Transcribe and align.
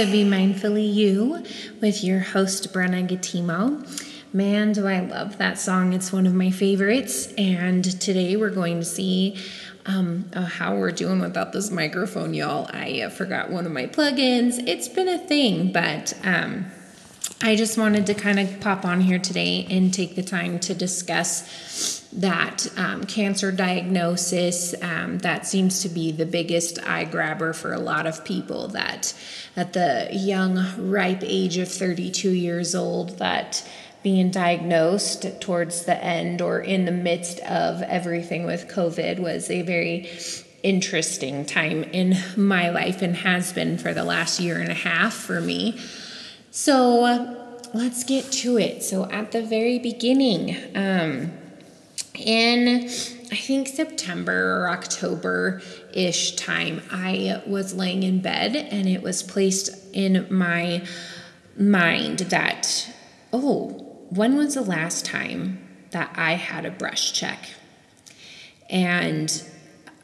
to 0.00 0.10
Be 0.10 0.24
Mindfully 0.24 0.94
You 0.94 1.44
with 1.82 2.02
your 2.02 2.20
host, 2.20 2.72
Brenna 2.72 3.06
Gattimo. 3.06 3.86
Man, 4.32 4.72
do 4.72 4.86
I 4.86 5.00
love 5.00 5.36
that 5.36 5.58
song. 5.58 5.92
It's 5.92 6.10
one 6.10 6.26
of 6.26 6.32
my 6.32 6.50
favorites. 6.50 7.30
And 7.36 7.84
today 8.00 8.34
we're 8.34 8.48
going 8.48 8.78
to 8.78 8.84
see 8.86 9.36
um, 9.84 10.24
uh, 10.32 10.46
how 10.46 10.74
we're 10.76 10.90
doing 10.90 11.20
without 11.20 11.52
this 11.52 11.70
microphone, 11.70 12.32
y'all. 12.32 12.70
I 12.72 13.02
uh, 13.02 13.10
forgot 13.10 13.50
one 13.50 13.66
of 13.66 13.72
my 13.72 13.88
plugins. 13.88 14.66
It's 14.66 14.88
been 14.88 15.06
a 15.06 15.18
thing, 15.18 15.70
but 15.70 16.14
um, 16.24 16.70
I 17.42 17.54
just 17.54 17.76
wanted 17.76 18.06
to 18.06 18.14
kind 18.14 18.40
of 18.40 18.58
pop 18.58 18.86
on 18.86 19.02
here 19.02 19.18
today 19.18 19.66
and 19.68 19.92
take 19.92 20.16
the 20.16 20.22
time 20.22 20.60
to 20.60 20.72
discuss 20.72 21.99
that 22.12 22.66
um, 22.76 23.04
cancer 23.04 23.52
diagnosis 23.52 24.74
um, 24.82 25.18
that 25.18 25.46
seems 25.46 25.82
to 25.82 25.88
be 25.88 26.10
the 26.10 26.26
biggest 26.26 26.78
eye 26.86 27.04
grabber 27.04 27.52
for 27.52 27.72
a 27.72 27.78
lot 27.78 28.06
of 28.06 28.24
people 28.24 28.68
that 28.68 29.14
at 29.56 29.72
the 29.72 30.08
young 30.10 30.90
ripe 30.90 31.22
age 31.22 31.56
of 31.56 31.68
32 31.70 32.30
years 32.30 32.74
old 32.74 33.18
that 33.18 33.68
being 34.02 34.30
diagnosed 34.30 35.40
towards 35.40 35.84
the 35.84 36.04
end 36.04 36.40
or 36.42 36.58
in 36.58 36.84
the 36.84 36.92
midst 36.92 37.38
of 37.40 37.82
everything 37.82 38.44
with 38.44 38.66
covid 38.66 39.20
was 39.20 39.48
a 39.50 39.62
very 39.62 40.10
interesting 40.62 41.44
time 41.44 41.84
in 41.84 42.16
my 42.36 42.70
life 42.70 43.02
and 43.02 43.16
has 43.16 43.52
been 43.52 43.78
for 43.78 43.94
the 43.94 44.04
last 44.04 44.40
year 44.40 44.58
and 44.58 44.70
a 44.70 44.74
half 44.74 45.14
for 45.14 45.40
me. 45.40 45.78
So 46.50 47.36
let's 47.72 48.04
get 48.04 48.30
to 48.32 48.58
it. 48.58 48.82
So 48.82 49.10
at 49.10 49.32
the 49.32 49.42
very 49.42 49.78
beginning 49.78 50.56
um, 50.74 51.32
in 52.14 52.88
I 53.32 53.36
think 53.36 53.68
September 53.68 54.62
or 54.62 54.70
October 54.70 55.62
ish 55.92 56.34
time, 56.34 56.82
I 56.90 57.42
was 57.46 57.74
laying 57.74 58.02
in 58.02 58.20
bed 58.20 58.56
and 58.56 58.88
it 58.88 59.02
was 59.02 59.22
placed 59.22 59.70
in 59.92 60.26
my 60.30 60.84
mind 61.56 62.20
that, 62.20 62.92
oh, 63.32 63.68
when 64.08 64.36
was 64.36 64.54
the 64.54 64.62
last 64.62 65.04
time 65.04 65.64
that 65.92 66.12
I 66.16 66.32
had 66.32 66.66
a 66.66 66.72
breast 66.72 67.14
check? 67.14 67.50
And 68.68 69.44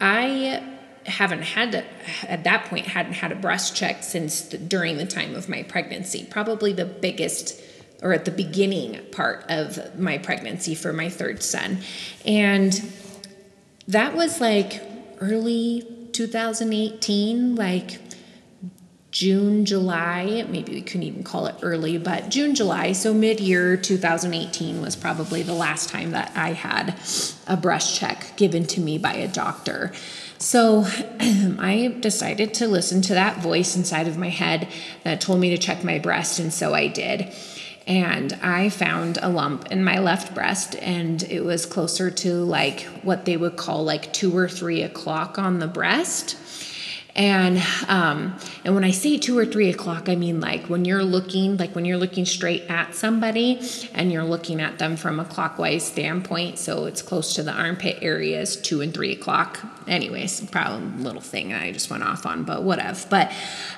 I 0.00 0.62
haven't 1.06 1.42
had 1.42 1.72
to, 1.72 1.84
at 2.28 2.44
that 2.44 2.66
point 2.66 2.86
hadn't 2.86 3.14
had 3.14 3.32
a 3.32 3.36
breast 3.36 3.74
check 3.74 4.04
since 4.04 4.42
the, 4.42 4.58
during 4.58 4.98
the 4.98 5.06
time 5.06 5.34
of 5.34 5.48
my 5.48 5.62
pregnancy 5.62 6.26
probably 6.28 6.72
the 6.72 6.84
biggest 6.84 7.60
or 8.02 8.12
at 8.12 8.24
the 8.24 8.30
beginning 8.30 8.98
part 9.12 9.44
of 9.48 9.98
my 9.98 10.18
pregnancy 10.18 10.74
for 10.74 10.92
my 10.92 11.08
third 11.08 11.42
son. 11.42 11.78
And 12.24 12.92
that 13.88 14.14
was 14.14 14.40
like 14.40 14.82
early 15.20 15.86
2018, 16.12 17.54
like 17.54 18.00
June, 19.16 19.64
July, 19.64 20.44
maybe 20.50 20.72
we 20.72 20.82
couldn't 20.82 21.04
even 21.04 21.22
call 21.22 21.46
it 21.46 21.54
early, 21.62 21.96
but 21.96 22.28
June, 22.28 22.54
July, 22.54 22.92
so 22.92 23.14
mid 23.14 23.40
year 23.40 23.74
2018 23.74 24.82
was 24.82 24.94
probably 24.94 25.42
the 25.42 25.54
last 25.54 25.88
time 25.88 26.10
that 26.10 26.32
I 26.36 26.52
had 26.52 27.00
a 27.46 27.56
breast 27.56 27.98
check 27.98 28.36
given 28.36 28.66
to 28.66 28.80
me 28.80 28.98
by 28.98 29.14
a 29.14 29.26
doctor. 29.26 29.92
So 30.36 30.84
I 31.20 31.96
decided 31.98 32.52
to 32.54 32.68
listen 32.68 33.00
to 33.02 33.14
that 33.14 33.38
voice 33.38 33.74
inside 33.74 34.06
of 34.06 34.18
my 34.18 34.28
head 34.28 34.68
that 35.02 35.22
told 35.22 35.40
me 35.40 35.48
to 35.48 35.56
check 35.56 35.82
my 35.82 35.98
breast, 35.98 36.38
and 36.38 36.52
so 36.52 36.74
I 36.74 36.88
did 36.88 37.32
and 37.86 38.32
I 38.42 38.68
found 38.68 39.18
a 39.22 39.28
lump 39.28 39.70
in 39.70 39.84
my 39.84 39.98
left 39.98 40.34
breast, 40.34 40.74
and 40.76 41.22
it 41.24 41.44
was 41.44 41.66
closer 41.66 42.10
to 42.10 42.34
like 42.44 42.82
what 43.02 43.24
they 43.24 43.36
would 43.36 43.56
call 43.56 43.84
like 43.84 44.12
two 44.12 44.36
or 44.36 44.48
three 44.48 44.82
o'clock 44.82 45.38
on 45.38 45.60
the 45.60 45.68
breast. 45.68 46.36
And 47.16 47.62
um, 47.88 48.38
and 48.62 48.74
when 48.74 48.84
I 48.84 48.90
say 48.90 49.16
two 49.16 49.38
or 49.38 49.46
three 49.46 49.70
o'clock, 49.70 50.10
I 50.10 50.16
mean 50.16 50.38
like 50.38 50.66
when 50.66 50.84
you're 50.84 51.02
looking, 51.02 51.56
like 51.56 51.74
when 51.74 51.86
you're 51.86 51.96
looking 51.96 52.26
straight 52.26 52.64
at 52.68 52.94
somebody 52.94 53.58
and 53.94 54.12
you're 54.12 54.22
looking 54.22 54.60
at 54.60 54.78
them 54.78 54.98
from 54.98 55.18
a 55.18 55.24
clockwise 55.24 55.82
standpoint. 55.82 56.58
So 56.58 56.84
it's 56.84 57.00
close 57.00 57.34
to 57.36 57.42
the 57.42 57.52
armpit 57.52 58.00
areas, 58.02 58.56
two 58.56 58.82
and 58.82 58.92
three 58.92 59.12
o'clock. 59.12 59.60
Anyways, 59.88 60.44
probably 60.50 60.86
a 60.86 61.02
little 61.02 61.22
thing 61.22 61.54
I 61.54 61.72
just 61.72 61.88
went 61.88 62.02
off 62.02 62.26
on, 62.26 62.44
but 62.44 62.62
whatever. 62.64 63.00
But 63.08 63.32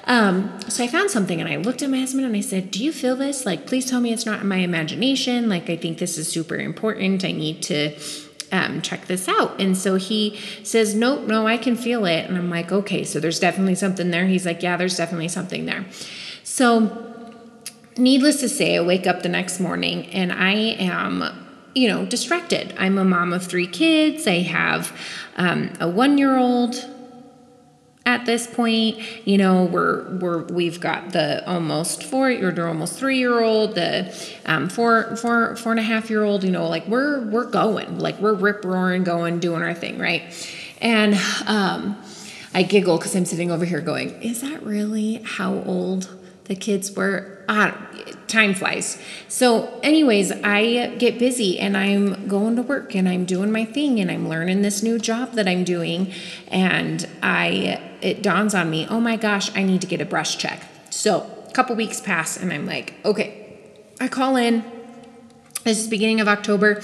um, 0.04 0.60
so 0.68 0.82
I 0.82 0.88
found 0.88 1.12
something 1.12 1.40
and 1.40 1.48
I 1.48 1.56
looked 1.56 1.82
at 1.82 1.90
my 1.90 2.00
husband 2.00 2.26
and 2.26 2.36
I 2.36 2.40
said, 2.40 2.72
"Do 2.72 2.82
you 2.82 2.90
feel 2.90 3.14
this? 3.14 3.46
Like, 3.46 3.68
please 3.68 3.88
tell 3.88 4.00
me 4.00 4.12
it's 4.12 4.26
not 4.26 4.40
in 4.40 4.48
my 4.48 4.56
imagination. 4.56 5.48
Like, 5.48 5.70
I 5.70 5.76
think 5.76 5.98
this 5.98 6.18
is 6.18 6.26
super 6.26 6.56
important. 6.56 7.24
I 7.24 7.30
need 7.30 7.62
to." 7.64 7.96
Um, 8.52 8.82
check 8.82 9.06
this 9.06 9.28
out. 9.28 9.60
And 9.60 9.76
so 9.76 9.96
he 9.96 10.38
says, 10.62 10.94
Nope, 10.94 11.26
no, 11.26 11.46
I 11.46 11.56
can 11.56 11.76
feel 11.76 12.04
it. 12.04 12.26
And 12.26 12.36
I'm 12.36 12.50
like, 12.50 12.72
Okay, 12.72 13.04
so 13.04 13.20
there's 13.20 13.40
definitely 13.40 13.74
something 13.74 14.10
there. 14.10 14.26
He's 14.26 14.46
like, 14.46 14.62
Yeah, 14.62 14.76
there's 14.76 14.96
definitely 14.96 15.28
something 15.28 15.66
there. 15.66 15.86
So, 16.42 17.14
needless 17.96 18.40
to 18.40 18.48
say, 18.48 18.76
I 18.76 18.80
wake 18.80 19.06
up 19.06 19.22
the 19.22 19.28
next 19.28 19.60
morning 19.60 20.06
and 20.06 20.32
I 20.32 20.52
am 20.52 21.46
you 21.74 21.88
know, 21.88 22.04
distracted. 22.04 22.74
I'm 22.76 22.98
a 22.98 23.04
mom 23.04 23.32
of 23.32 23.46
three 23.46 23.66
kids. 23.66 24.26
I 24.26 24.40
have 24.40 24.92
um, 25.36 25.72
a 25.80 25.88
one 25.88 26.18
year 26.18 26.36
old, 26.36 26.74
at 28.08 28.24
this 28.24 28.46
point 28.46 28.98
you 29.26 29.36
know 29.36 29.64
we're 29.64 30.08
we're 30.16 30.42
we've 30.44 30.80
got 30.80 31.12
the 31.12 31.46
almost 31.46 32.02
four 32.02 32.30
or 32.30 32.66
almost 32.66 32.98
three 32.98 33.18
year 33.18 33.42
old 33.42 33.74
the 33.74 33.92
um, 34.46 34.70
four 34.70 35.14
four 35.16 35.54
four 35.56 35.72
and 35.72 35.78
a 35.78 35.82
half 35.82 36.08
year 36.08 36.24
old 36.24 36.42
you 36.42 36.50
know 36.50 36.66
like 36.66 36.86
we're 36.88 37.28
we're 37.28 37.50
going 37.50 37.98
like 37.98 38.18
we're 38.18 38.32
rip 38.32 38.64
roaring 38.64 39.04
going 39.04 39.38
doing 39.38 39.60
our 39.60 39.74
thing 39.74 39.98
right? 39.98 40.22
And 40.80 41.14
um, 41.46 42.00
i 42.54 42.62
giggle 42.62 42.96
because 42.96 43.14
i'm 43.14 43.26
sitting 43.26 43.50
over 43.50 43.66
here 43.66 43.82
going 43.82 44.10
is 44.22 44.40
that 44.40 44.62
really 44.62 45.20
how 45.22 45.52
old 45.64 46.08
the 46.44 46.56
kids 46.56 46.90
were? 46.96 47.44
Ah, 47.46 47.76
time 48.26 48.54
flies. 48.54 48.98
So 49.28 49.78
anyways 49.82 50.32
i 50.32 50.96
get 50.96 51.18
busy 51.18 51.58
and 51.60 51.76
i'm 51.76 52.26
going 52.26 52.56
to 52.56 52.62
work 52.62 52.94
and 52.94 53.06
i'm 53.06 53.26
doing 53.26 53.52
my 53.52 53.66
thing 53.66 54.00
and 54.00 54.10
i'm 54.10 54.28
learning 54.28 54.62
this 54.62 54.82
new 54.82 54.98
job 54.98 55.32
that 55.32 55.46
i'm 55.46 55.62
doing. 55.62 56.10
And 56.48 57.06
i 57.22 57.87
it 58.00 58.22
dawns 58.22 58.54
on 58.54 58.70
me 58.70 58.86
oh 58.88 59.00
my 59.00 59.16
gosh 59.16 59.54
i 59.56 59.62
need 59.62 59.80
to 59.80 59.86
get 59.86 60.00
a 60.00 60.04
breast 60.04 60.38
check. 60.38 60.62
So 60.90 61.30
a 61.48 61.52
couple 61.52 61.76
weeks 61.76 62.00
pass 62.00 62.36
and 62.36 62.52
i'm 62.52 62.66
like 62.66 62.94
okay. 63.04 63.44
I 64.00 64.06
call 64.06 64.36
in. 64.36 64.64
This 65.64 65.78
is 65.78 65.88
beginning 65.88 66.20
of 66.20 66.28
october. 66.28 66.82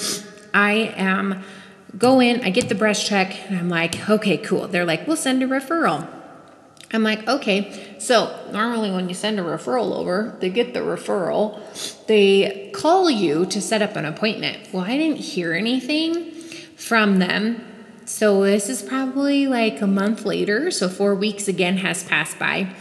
I 0.52 0.92
am 0.97 1.42
go 1.97 2.20
in 2.20 2.41
i 2.42 2.50
get 2.50 2.69
the 2.69 2.75
breast 2.75 3.06
check 3.06 3.48
and 3.48 3.58
i'm 3.58 3.69
like 3.69 4.08
okay 4.08 4.36
cool. 4.36 4.69
They're 4.69 4.84
like 4.84 5.06
we'll 5.06 5.16
send 5.16 5.42
a 5.42 5.47
referral. 5.47 6.08
I'm 6.94 7.02
like, 7.02 7.26
okay. 7.26 7.96
So 7.98 8.48
normally 8.52 8.92
when 8.92 9.08
you 9.08 9.16
send 9.16 9.41
a 9.41 9.42
referral 9.42 9.96
over, 9.96 10.36
they 10.41 10.48
get 10.48 10.75
the 10.75 10.81
referral, 10.81 11.58
they 12.06 12.70
call 12.72 13.10
you 13.10 13.46
to 13.46 13.60
set 13.60 13.82
up 13.82 13.96
an 13.96 14.04
appointment. 14.04 14.72
Well, 14.72 14.84
I 14.84 14.96
didn't 14.96 15.19
hear 15.19 15.52
anything 15.54 16.31
from 16.76 17.19
them. 17.19 17.64
So 18.06 18.42
this 18.42 18.69
is 18.69 18.82
probably 18.82 19.47
like 19.47 19.81
a 19.81 19.87
month 19.87 20.25
later. 20.25 20.70
So 20.70 20.88
four 20.88 21.15
weeks 21.15 21.48
again 21.48 21.78
has 21.78 22.04
passed 22.04 22.38
by. 22.38 22.75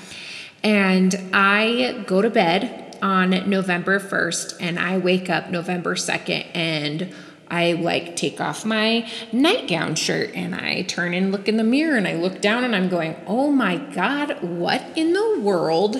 And 0.63 1.29
I 1.34 2.03
go 2.07 2.22
to 2.22 2.29
bed 2.29 2.98
on 3.01 3.50
November 3.50 4.00
1st 4.00 4.57
and 4.59 4.80
I 4.80 4.98
wake 4.98 5.30
up 5.30 5.50
November 5.50 5.95
2nd 5.95 6.56
and 6.56 7.13
I 7.50 7.74
like 7.74 8.15
take 8.15 8.42
off 8.42 8.65
my 8.65 9.09
nightgown 9.31 9.95
shirt 9.95 10.31
and 10.33 10.56
I 10.56 10.83
turn 10.83 11.13
and 11.13 11.31
look 11.31 11.48
in 11.48 11.57
the 11.57 11.63
mirror 11.63 11.98
and 11.98 12.07
I 12.07 12.15
look 12.15 12.42
down 12.42 12.63
and 12.63 12.75
I'm 12.75 12.89
going, 12.89 13.15
oh 13.27 13.51
my 13.51 13.77
God, 13.77 14.42
what 14.42 14.81
in 14.95 15.13
the 15.13 15.39
world 15.42 15.98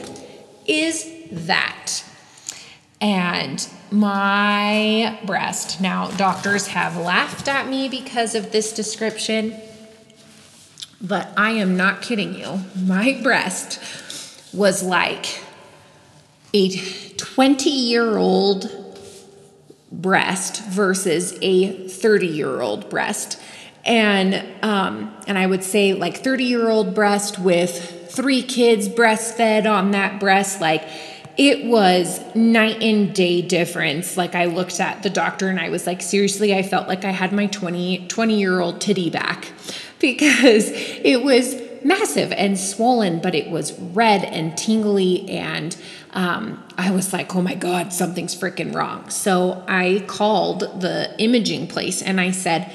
is 0.66 1.14
that? 1.32 2.04
And 3.02 3.68
my 3.94 5.20
breast. 5.24 5.80
Now, 5.80 6.08
doctors 6.12 6.68
have 6.68 6.98
laughed 6.98 7.48
at 7.48 7.68
me 7.68 7.88
because 7.88 8.34
of 8.34 8.52
this 8.52 8.74
description, 8.74 9.56
but 11.00 11.30
I 11.38 11.52
am 11.52 11.78
not 11.78 12.02
kidding 12.02 12.34
you. 12.34 12.62
My 12.76 13.20
breast 13.22 13.80
was 14.52 14.82
like 14.82 15.44
a 16.56 16.76
20 17.18 17.70
year 17.70 18.18
old 18.18 18.68
breast 19.92 20.64
versus 20.66 21.38
a 21.44 21.88
30 21.88 22.28
year 22.28 22.62
old 22.62 22.90
breast. 22.90 23.40
And 23.86 24.44
um, 24.64 25.16
and 25.28 25.38
I 25.38 25.46
would 25.46 25.64
say 25.64 25.94
like 25.94 26.24
30 26.24 26.46
year 26.46 26.68
old 26.68 26.96
breast 26.96 27.38
with 27.38 28.12
three 28.12 28.42
kids 28.42 28.90
breastfed 28.90 29.72
on 29.72 29.92
that 29.92 30.20
breast, 30.20 30.62
like 30.62 30.84
it 31.38 31.66
was 31.66 32.22
night 32.36 32.82
and 32.82 33.14
day 33.14 33.42
difference. 33.42 34.18
Like 34.18 34.36
I 34.36 34.46
looked 34.46 34.80
at 34.80 35.04
the 35.04 35.10
doctor 35.10 35.50
and 35.50 35.60
I 35.60 35.70
was 35.70 35.88
like, 35.88 36.02
seriously, 36.02 36.54
I 36.54 36.64
felt 36.64 36.88
like 36.88 37.06
I 37.06 37.12
had 37.12 37.32
my 37.32 37.48
20, 37.48 38.08
20 38.08 38.40
year 38.40 38.60
old 38.60 38.82
titty 38.82 39.10
back 39.10 39.52
because 40.00 40.70
it 40.70 41.24
was 41.24 41.62
massive 41.84 42.32
and 42.32 42.58
swollen, 42.58 43.20
but 43.20 43.36
it 43.36 43.50
was 43.50 43.78
red 43.80 44.24
and 44.24 44.58
tingly 44.58 45.30
and 45.30 45.76
um, 46.14 46.64
I 46.78 46.92
was 46.92 47.12
like, 47.12 47.36
oh 47.36 47.42
my 47.42 47.56
God, 47.56 47.92
something's 47.92 48.40
freaking 48.40 48.74
wrong. 48.74 49.10
So 49.10 49.64
I 49.68 50.04
called 50.08 50.60
the 50.80 51.14
imaging 51.18 51.68
place 51.68 52.04
and 52.04 52.22
I 52.22 52.32
said, 52.32 52.72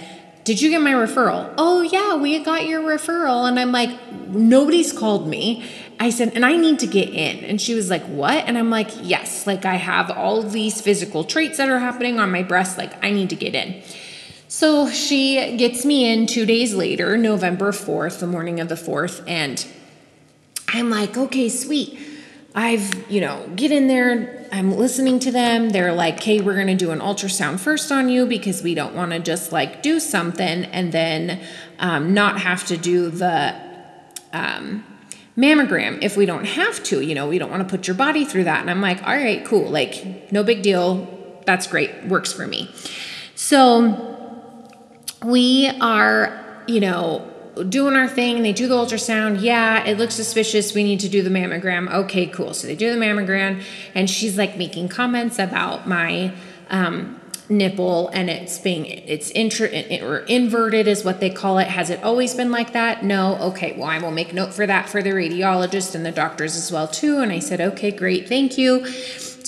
did 0.48 0.62
you 0.62 0.70
get 0.70 0.80
my 0.80 0.92
referral? 0.92 1.52
Oh, 1.58 1.82
yeah, 1.82 2.16
we 2.16 2.42
got 2.42 2.66
your 2.66 2.80
referral. 2.80 3.46
And 3.46 3.60
I'm 3.60 3.70
like, 3.70 3.90
nobody's 4.28 4.92
called 4.92 5.28
me. 5.28 5.62
I 6.00 6.10
said, 6.10 6.32
and 6.34 6.44
I 6.44 6.56
need 6.56 6.78
to 6.80 6.86
get 6.86 7.08
in. 7.08 7.44
And 7.44 7.60
she 7.60 7.74
was 7.74 7.90
like, 7.90 8.04
what? 8.04 8.44
And 8.46 8.56
I'm 8.56 8.70
like, 8.70 8.90
yes, 9.02 9.46
like 9.46 9.64
I 9.64 9.74
have 9.74 10.10
all 10.10 10.42
these 10.42 10.80
physical 10.80 11.24
traits 11.24 11.58
that 11.58 11.68
are 11.68 11.80
happening 11.80 12.20
on 12.20 12.30
my 12.30 12.42
breast. 12.42 12.78
Like 12.78 13.02
I 13.04 13.10
need 13.10 13.30
to 13.30 13.36
get 13.36 13.54
in. 13.54 13.82
So 14.46 14.88
she 14.90 15.56
gets 15.56 15.84
me 15.84 16.10
in 16.10 16.26
two 16.26 16.46
days 16.46 16.74
later, 16.74 17.16
November 17.16 17.72
4th, 17.72 18.20
the 18.20 18.26
morning 18.26 18.60
of 18.60 18.68
the 18.68 18.76
4th. 18.76 19.24
And 19.26 19.66
I'm 20.68 20.88
like, 20.88 21.16
okay, 21.16 21.48
sweet. 21.48 21.98
I've, 22.54 23.10
you 23.10 23.20
know, 23.20 23.48
get 23.56 23.72
in 23.72 23.88
there. 23.88 24.46
I'm 24.50 24.76
listening 24.76 25.18
to 25.20 25.32
them. 25.32 25.70
They're 25.70 25.92
like, 25.92 26.22
hey, 26.22 26.40
we're 26.40 26.54
going 26.54 26.68
to 26.68 26.76
do 26.76 26.92
an 26.92 27.00
ultrasound 27.00 27.60
first 27.60 27.92
on 27.92 28.08
you 28.08 28.24
because 28.24 28.62
we 28.62 28.74
don't 28.74 28.94
want 28.94 29.12
to 29.12 29.18
just 29.18 29.52
like 29.52 29.82
do 29.82 30.00
something 30.00 30.64
and 30.64 30.92
then 30.92 31.40
um, 31.78 32.14
not 32.14 32.40
have 32.40 32.66
to 32.66 32.76
do 32.76 33.10
the 33.10 33.54
um, 34.32 34.84
mammogram 35.38 36.02
if 36.02 36.16
we 36.16 36.26
don't 36.26 36.44
have 36.44 36.82
to. 36.84 37.00
You 37.00 37.14
know, 37.14 37.28
we 37.28 37.38
don't 37.38 37.50
want 37.50 37.62
to 37.62 37.68
put 37.68 37.86
your 37.86 37.96
body 37.96 38.24
through 38.24 38.44
that. 38.44 38.60
And 38.60 38.70
I'm 38.70 38.80
like, 38.80 39.02
all 39.06 39.14
right, 39.14 39.44
cool. 39.44 39.70
Like, 39.70 40.32
no 40.32 40.42
big 40.42 40.62
deal. 40.62 41.06
That's 41.46 41.66
great. 41.66 42.04
Works 42.06 42.32
for 42.32 42.46
me. 42.46 42.70
So 43.34 44.42
we 45.24 45.68
are, 45.80 46.62
you 46.66 46.80
know, 46.80 47.32
doing 47.68 47.94
our 47.94 48.08
thing. 48.08 48.42
They 48.42 48.52
do 48.52 48.68
the 48.68 48.74
ultrasound. 48.74 49.40
Yeah, 49.40 49.84
it 49.84 49.96
looks 49.96 50.14
suspicious. 50.14 50.74
We 50.74 50.84
need 50.84 51.00
to 51.00 51.08
do 51.08 51.22
the 51.22 51.30
mammogram. 51.30 51.92
Okay, 51.92 52.26
cool. 52.26 52.52
So 52.52 52.66
they 52.66 52.76
do 52.76 52.92
the 52.92 53.00
mammogram, 53.00 53.62
and 53.94 54.10
she's 54.10 54.36
like 54.36 54.56
making 54.56 54.88
comments 54.88 55.38
about 55.38 55.88
my 55.88 56.32
um, 56.70 57.20
nipple 57.50 58.08
and 58.08 58.28
it's 58.28 58.58
being 58.58 58.84
it's 58.86 59.30
intro 59.30 59.66
or 60.02 60.18
inverted 60.20 60.86
is 60.86 61.04
what 61.04 61.20
they 61.20 61.30
call 61.30 61.58
it. 61.58 61.68
Has 61.68 61.90
it 61.90 62.02
always 62.02 62.34
been 62.34 62.50
like 62.50 62.72
that? 62.72 63.04
No. 63.04 63.36
Okay. 63.38 63.74
Well, 63.76 63.88
I 63.88 63.98
will 63.98 64.10
make 64.10 64.32
note 64.32 64.52
for 64.52 64.66
that 64.66 64.88
for 64.88 65.02
the 65.02 65.10
radiologist 65.10 65.94
and 65.94 66.04
the 66.04 66.12
doctors 66.12 66.56
as 66.56 66.70
well 66.70 66.88
too. 66.88 67.18
And 67.20 67.32
I 67.32 67.38
said, 67.38 67.60
okay, 67.60 67.90
great, 67.90 68.28
thank 68.28 68.58
you. 68.58 68.86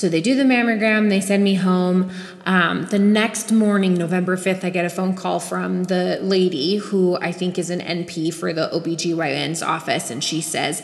So 0.00 0.08
they 0.08 0.22
do 0.22 0.34
the 0.34 0.44
mammogram, 0.44 1.10
they 1.10 1.20
send 1.20 1.44
me 1.44 1.56
home. 1.56 2.10
Um, 2.46 2.86
the 2.86 2.98
next 2.98 3.52
morning, 3.52 3.92
November 3.92 4.38
5th, 4.38 4.64
I 4.64 4.70
get 4.70 4.86
a 4.86 4.88
phone 4.88 5.14
call 5.14 5.40
from 5.40 5.84
the 5.84 6.18
lady 6.22 6.76
who 6.76 7.18
I 7.20 7.32
think 7.32 7.58
is 7.58 7.68
an 7.68 7.80
NP 7.80 8.32
for 8.32 8.54
the 8.54 8.70
OBGYN's 8.72 9.62
office, 9.62 10.10
and 10.10 10.24
she 10.24 10.40
says, 10.40 10.82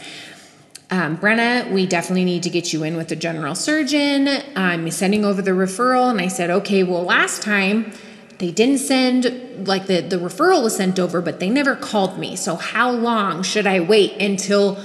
um, 0.91 1.19
Brenna, 1.19 1.71
we 1.73 1.87
definitely 1.87 2.25
need 2.25 2.44
to 2.44 2.50
get 2.50 2.73
you 2.73 2.85
in 2.85 2.97
with 2.97 3.09
the 3.09 3.17
general 3.17 3.55
surgeon. 3.55 4.29
I'm 4.55 4.91
sending 4.91 5.25
over 5.25 5.43
the 5.43 5.50
referral. 5.50 6.11
And 6.11 6.21
I 6.21 6.29
said, 6.29 6.50
okay, 6.50 6.83
well, 6.85 7.03
last 7.03 7.43
time 7.43 7.93
they 8.38 8.53
didn't 8.53 8.79
send, 8.79 9.67
like 9.67 9.87
the, 9.87 10.00
the 10.00 10.17
referral 10.17 10.62
was 10.62 10.77
sent 10.77 10.99
over, 10.99 11.21
but 11.21 11.41
they 11.41 11.50
never 11.50 11.75
called 11.75 12.19
me. 12.19 12.37
So 12.37 12.55
how 12.55 12.91
long 12.91 13.43
should 13.43 13.67
I 13.67 13.81
wait 13.81 14.21
until 14.21 14.79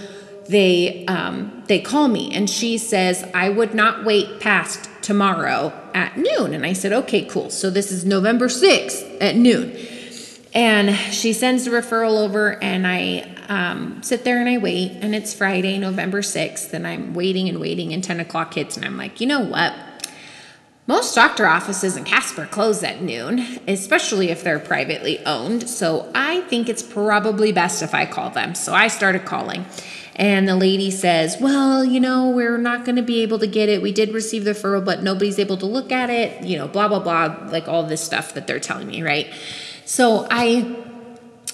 they 0.47 1.05
um, 1.05 1.63
they 1.67 1.79
call 1.79 2.07
me 2.07 2.33
and 2.33 2.49
she 2.49 2.77
says 2.77 3.23
i 3.33 3.47
would 3.49 3.73
not 3.73 4.03
wait 4.03 4.39
past 4.39 4.89
tomorrow 5.01 5.71
at 5.93 6.17
noon 6.17 6.53
and 6.53 6.65
i 6.65 6.73
said 6.73 6.91
okay 6.91 7.23
cool 7.23 7.49
so 7.49 7.69
this 7.69 7.91
is 7.91 8.05
november 8.05 8.47
6th 8.47 9.17
at 9.21 9.35
noon 9.35 9.75
and 10.53 10.95
she 11.13 11.31
sends 11.31 11.65
the 11.65 11.71
referral 11.71 12.19
over 12.19 12.61
and 12.61 12.85
i 12.85 13.25
um, 13.51 14.01
sit 14.01 14.23
there 14.23 14.39
and 14.39 14.49
i 14.49 14.57
wait 14.57 14.91
and 15.01 15.13
it's 15.13 15.33
friday 15.33 15.77
november 15.77 16.21
6th 16.21 16.73
and 16.73 16.87
i'm 16.87 17.13
waiting 17.13 17.49
and 17.49 17.59
waiting 17.59 17.93
and 17.93 18.03
10 18.03 18.19
o'clock 18.19 18.53
hits 18.53 18.77
and 18.77 18.85
i'm 18.85 18.97
like 18.97 19.19
you 19.19 19.27
know 19.27 19.41
what 19.41 19.73
most 20.87 21.15
doctor 21.15 21.45
offices 21.45 21.95
in 21.95 22.03
Casper 22.03 22.45
close 22.45 22.83
at 22.83 23.01
noon, 23.01 23.39
especially 23.67 24.29
if 24.29 24.43
they're 24.43 24.59
privately 24.59 25.23
owned. 25.25 25.69
So 25.69 26.11
I 26.13 26.41
think 26.41 26.67
it's 26.67 26.83
probably 26.83 27.51
best 27.51 27.81
if 27.81 27.93
I 27.93 28.05
call 28.05 28.31
them. 28.31 28.55
So 28.55 28.73
I 28.73 28.87
started 28.87 29.23
calling. 29.23 29.65
And 30.15 30.47
the 30.47 30.55
lady 30.55 30.91
says, 30.91 31.37
Well, 31.39 31.85
you 31.85 31.99
know, 31.99 32.29
we're 32.29 32.57
not 32.57 32.83
going 32.83 32.97
to 32.97 33.03
be 33.03 33.21
able 33.21 33.39
to 33.39 33.47
get 33.47 33.69
it. 33.69 33.81
We 33.81 33.93
did 33.93 34.13
receive 34.13 34.43
the 34.43 34.51
referral, 34.51 34.83
but 34.83 35.01
nobody's 35.01 35.39
able 35.39 35.57
to 35.57 35.65
look 35.65 35.91
at 35.91 36.09
it, 36.09 36.43
you 36.43 36.57
know, 36.57 36.67
blah, 36.67 36.87
blah, 36.89 36.99
blah, 36.99 37.47
like 37.49 37.67
all 37.69 37.83
this 37.83 38.03
stuff 38.03 38.33
that 38.33 38.45
they're 38.45 38.59
telling 38.59 38.87
me, 38.87 39.01
right? 39.01 39.31
So 39.85 40.27
I 40.29 40.75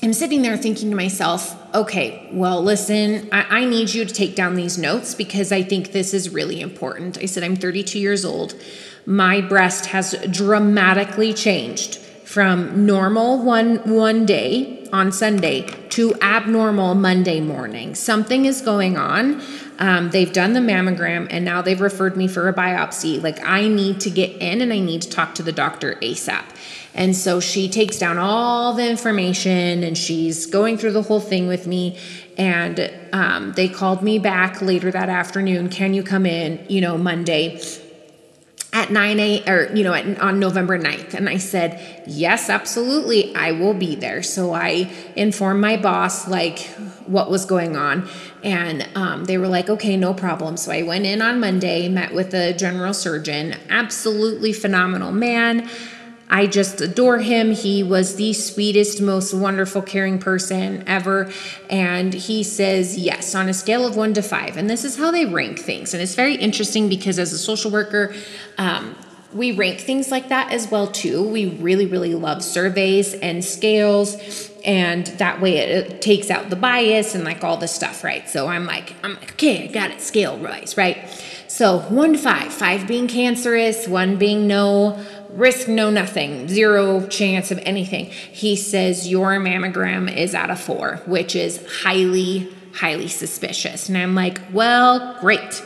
am 0.07 0.13
sitting 0.13 0.41
there 0.41 0.55
thinking 0.55 0.89
to 0.89 0.95
myself, 0.95 1.53
okay, 1.75 2.29
well, 2.31 2.63
listen, 2.63 3.27
I, 3.29 3.61
I, 3.61 3.65
need 3.65 3.93
you 3.93 4.05
to 4.05 4.13
take 4.13 4.35
down 4.35 4.55
these 4.55 4.77
notes 4.77 5.13
because 5.13 5.51
I 5.51 5.63
think 5.63 5.91
this 5.91 6.13
is 6.13 6.29
really 6.29 6.61
important. 6.61 7.17
I 7.17 7.25
said, 7.25 7.43
I'm 7.43 7.57
32 7.57 7.99
years 7.99 8.23
old. 8.23 8.55
My 9.05 9.41
breast 9.41 9.87
has 9.87 10.15
dramatically 10.31 11.33
changed 11.33 11.97
from 11.97 12.85
normal 12.85 13.43
one 13.43 13.77
one 13.93 14.25
day 14.25 14.76
on 14.91 15.11
Sunday 15.11 15.61
to 15.89 16.13
abnormal 16.21 16.95
Monday 16.95 17.39
morning. 17.39 17.95
Something 17.95 18.45
is 18.45 18.61
going 18.61 18.97
on. 18.97 19.41
Um, 19.79 20.09
they've 20.09 20.31
done 20.31 20.53
the 20.53 20.59
mammogram 20.59 21.27
and 21.29 21.45
now 21.45 21.61
they've 21.61 21.79
referred 21.79 22.17
me 22.17 22.27
for 22.27 22.47
a 22.49 22.53
biopsy. 22.53 23.21
Like 23.21 23.43
I 23.43 23.67
need 23.67 23.99
to 24.01 24.09
get 24.09 24.31
in 24.41 24.61
and 24.61 24.73
I 24.73 24.79
need 24.79 25.01
to 25.03 25.09
talk 25.09 25.35
to 25.35 25.43
the 25.43 25.51
doctor 25.51 25.95
ASAP. 26.01 26.43
And 26.93 27.15
so 27.15 27.39
she 27.39 27.69
takes 27.69 27.99
down 27.99 28.17
all 28.17 28.73
the 28.73 28.89
information 28.89 29.83
and 29.83 29.95
she's 29.95 30.47
going 30.47 30.77
through 30.77 30.93
the 30.93 31.03
whole 31.03 31.19
thing 31.19 31.47
with 31.47 31.67
me. 31.67 31.97
And 32.37 32.91
um, 33.13 33.53
they 33.53 33.69
called 33.69 34.01
me 34.01 34.17
back 34.17 34.61
later 34.61 34.91
that 34.91 35.09
afternoon. 35.09 35.69
Can 35.69 35.93
you 35.93 36.01
come 36.01 36.25
in, 36.25 36.65
you 36.67 36.81
know, 36.81 36.97
Monday? 36.97 37.61
At 38.77 38.91
9 38.91 39.19
a 39.19 39.43
or 39.47 39.75
you 39.75 39.83
know 39.83 39.93
at, 39.93 40.05
on 40.19 40.39
november 40.39 40.77
9th 40.77 41.15
and 41.15 41.27
i 41.27 41.37
said 41.37 42.03
yes 42.05 42.47
absolutely 42.47 43.35
i 43.35 43.51
will 43.51 43.73
be 43.73 43.95
there. 43.95 44.21
So 44.21 44.53
i 44.53 44.89
informed 45.15 45.61
my 45.61 45.77
boss 45.77 46.27
like 46.27 46.59
what 47.07 47.31
was 47.31 47.45
going 47.45 47.77
on. 47.77 48.07
And 48.43 48.87
um, 48.95 49.25
they 49.25 49.37
were 49.37 49.47
like 49.47 49.67
okay 49.69 49.97
no 49.97 50.13
problem. 50.13 50.57
So 50.57 50.71
i 50.71 50.83
went 50.83 51.05
in 51.07 51.21
on 51.23 51.39
monday 51.39 51.89
met 51.89 52.13
with 52.13 52.29
the 52.29 52.53
general 52.53 52.93
surgeon 52.93 53.55
absolutely 53.69 54.53
phenomenal 54.53 55.11
man 55.11 55.67
I 56.29 56.47
just 56.47 56.81
adore 56.81 57.19
him. 57.19 57.51
He 57.51 57.83
was 57.83 58.15
the 58.15 58.33
sweetest, 58.33 59.01
most 59.01 59.33
wonderful, 59.33 59.81
caring 59.81 60.19
person 60.19 60.83
ever. 60.87 61.31
And 61.69 62.13
he 62.13 62.43
says 62.43 62.97
yes 62.97 63.33
on 63.33 63.47
a 63.47 63.53
scale 63.53 63.85
of 63.85 63.95
one 63.95 64.13
to 64.15 64.21
five. 64.21 64.57
And 64.57 64.69
this 64.69 64.83
is 64.83 64.97
how 64.97 65.11
they 65.11 65.25
rank 65.25 65.59
things. 65.59 65.93
And 65.93 66.03
it's 66.03 66.15
very 66.15 66.35
interesting 66.35 66.89
because 66.89 67.17
as 67.17 67.31
a 67.31 67.37
social 67.37 67.71
worker, 67.71 68.13
um, 68.57 68.95
we 69.33 69.51
rank 69.51 69.79
things 69.79 70.09
like 70.09 70.29
that 70.29 70.51
as 70.51 70.69
well 70.71 70.87
too. 70.87 71.21
We 71.23 71.45
really, 71.45 71.85
really 71.85 72.15
love 72.15 72.43
surveys 72.43 73.13
and 73.13 73.43
scales, 73.43 74.15
and 74.63 75.05
that 75.07 75.41
way 75.41 75.57
it, 75.57 75.69
it 75.69 76.01
takes 76.01 76.29
out 76.29 76.49
the 76.49 76.55
bias 76.55 77.13
and 77.13 77.23
like 77.23 77.43
all 77.43 77.57
the 77.57 77.67
stuff, 77.67 78.03
right? 78.03 78.27
So 78.29 78.47
I'm 78.47 78.65
like, 78.65 78.93
I'm 79.03 79.15
like, 79.15 79.33
okay, 79.33 79.67
I 79.67 79.71
got 79.71 79.91
it, 79.91 80.01
scale 80.01 80.37
wise, 80.37 80.77
right? 80.77 80.97
So 81.57 81.79
one 81.89 82.13
to 82.13 82.19
five, 82.19 82.53
five 82.53 82.85
being 82.85 83.07
cancerous, 83.07 83.87
one 83.87 84.17
being 84.17 84.45
no 84.45 85.03
risk 85.31 85.67
no 85.67 85.89
nothing, 85.89 86.47
zero 86.47 87.07
chance 87.07 87.49
of 87.49 87.57
anything. 87.63 88.05
He 88.05 88.55
says 88.55 89.07
your 89.07 89.39
mammogram 89.39 90.15
is 90.15 90.35
at 90.35 90.51
a 90.51 90.55
four, 90.55 90.97
which 91.07 91.35
is 91.35 91.65
highly, 91.81 92.47
highly 92.75 93.07
suspicious. 93.07 93.89
And 93.89 93.97
I'm 93.97 94.13
like, 94.13 94.39
well, 94.53 95.17
great. 95.19 95.63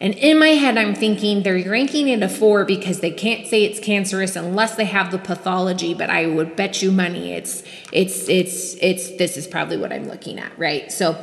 And 0.00 0.14
in 0.14 0.38
my 0.38 0.48
head, 0.48 0.78
I'm 0.78 0.94
thinking 0.94 1.42
they're 1.42 1.68
ranking 1.68 2.08
it 2.08 2.22
a 2.22 2.28
four 2.30 2.64
because 2.64 3.00
they 3.00 3.10
can't 3.10 3.46
say 3.46 3.64
it's 3.64 3.80
cancerous 3.80 4.36
unless 4.36 4.76
they 4.76 4.86
have 4.86 5.10
the 5.10 5.18
pathology. 5.18 5.92
But 5.92 6.08
I 6.08 6.28
would 6.28 6.56
bet 6.56 6.80
you 6.80 6.90
money 6.90 7.34
it's 7.34 7.62
it's 7.92 8.26
it's 8.30 8.74
it's 8.80 9.10
this 9.18 9.36
is 9.36 9.46
probably 9.46 9.76
what 9.76 9.92
I'm 9.92 10.08
looking 10.08 10.38
at, 10.38 10.58
right? 10.58 10.90
So 10.90 11.22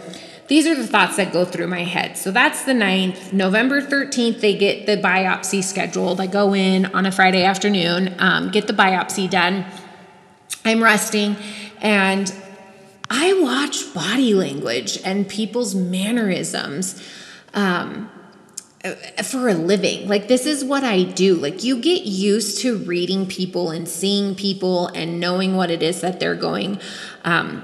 these 0.51 0.67
are 0.67 0.75
the 0.75 0.85
thoughts 0.85 1.15
that 1.15 1.31
go 1.31 1.45
through 1.45 1.67
my 1.67 1.85
head. 1.85 2.17
So 2.17 2.29
that's 2.29 2.65
the 2.65 2.73
9th. 2.73 3.31
November 3.31 3.81
13th, 3.81 4.41
they 4.41 4.53
get 4.53 4.85
the 4.85 4.97
biopsy 4.97 5.63
scheduled. 5.63 6.19
I 6.19 6.27
go 6.27 6.53
in 6.53 6.87
on 6.87 7.05
a 7.05 7.11
Friday 7.13 7.45
afternoon, 7.45 8.13
um, 8.19 8.51
get 8.51 8.67
the 8.67 8.73
biopsy 8.73 9.29
done. 9.29 9.63
I'm 10.65 10.83
resting 10.83 11.37
and 11.79 12.35
I 13.09 13.31
watch 13.41 13.93
body 13.93 14.33
language 14.33 14.99
and 15.05 15.25
people's 15.25 15.73
mannerisms. 15.73 17.01
Um, 17.53 18.09
for 19.23 19.47
a 19.47 19.53
living. 19.53 20.07
Like, 20.07 20.27
this 20.27 20.47
is 20.47 20.65
what 20.65 20.83
I 20.83 21.03
do. 21.03 21.35
Like, 21.35 21.63
you 21.63 21.79
get 21.79 22.01
used 22.01 22.61
to 22.61 22.77
reading 22.79 23.27
people 23.27 23.69
and 23.69 23.87
seeing 23.87 24.33
people 24.33 24.87
and 24.87 25.19
knowing 25.19 25.55
what 25.55 25.69
it 25.69 25.83
is 25.83 26.01
that 26.01 26.19
they're 26.19 26.33
going 26.33 26.79
um, 27.23 27.63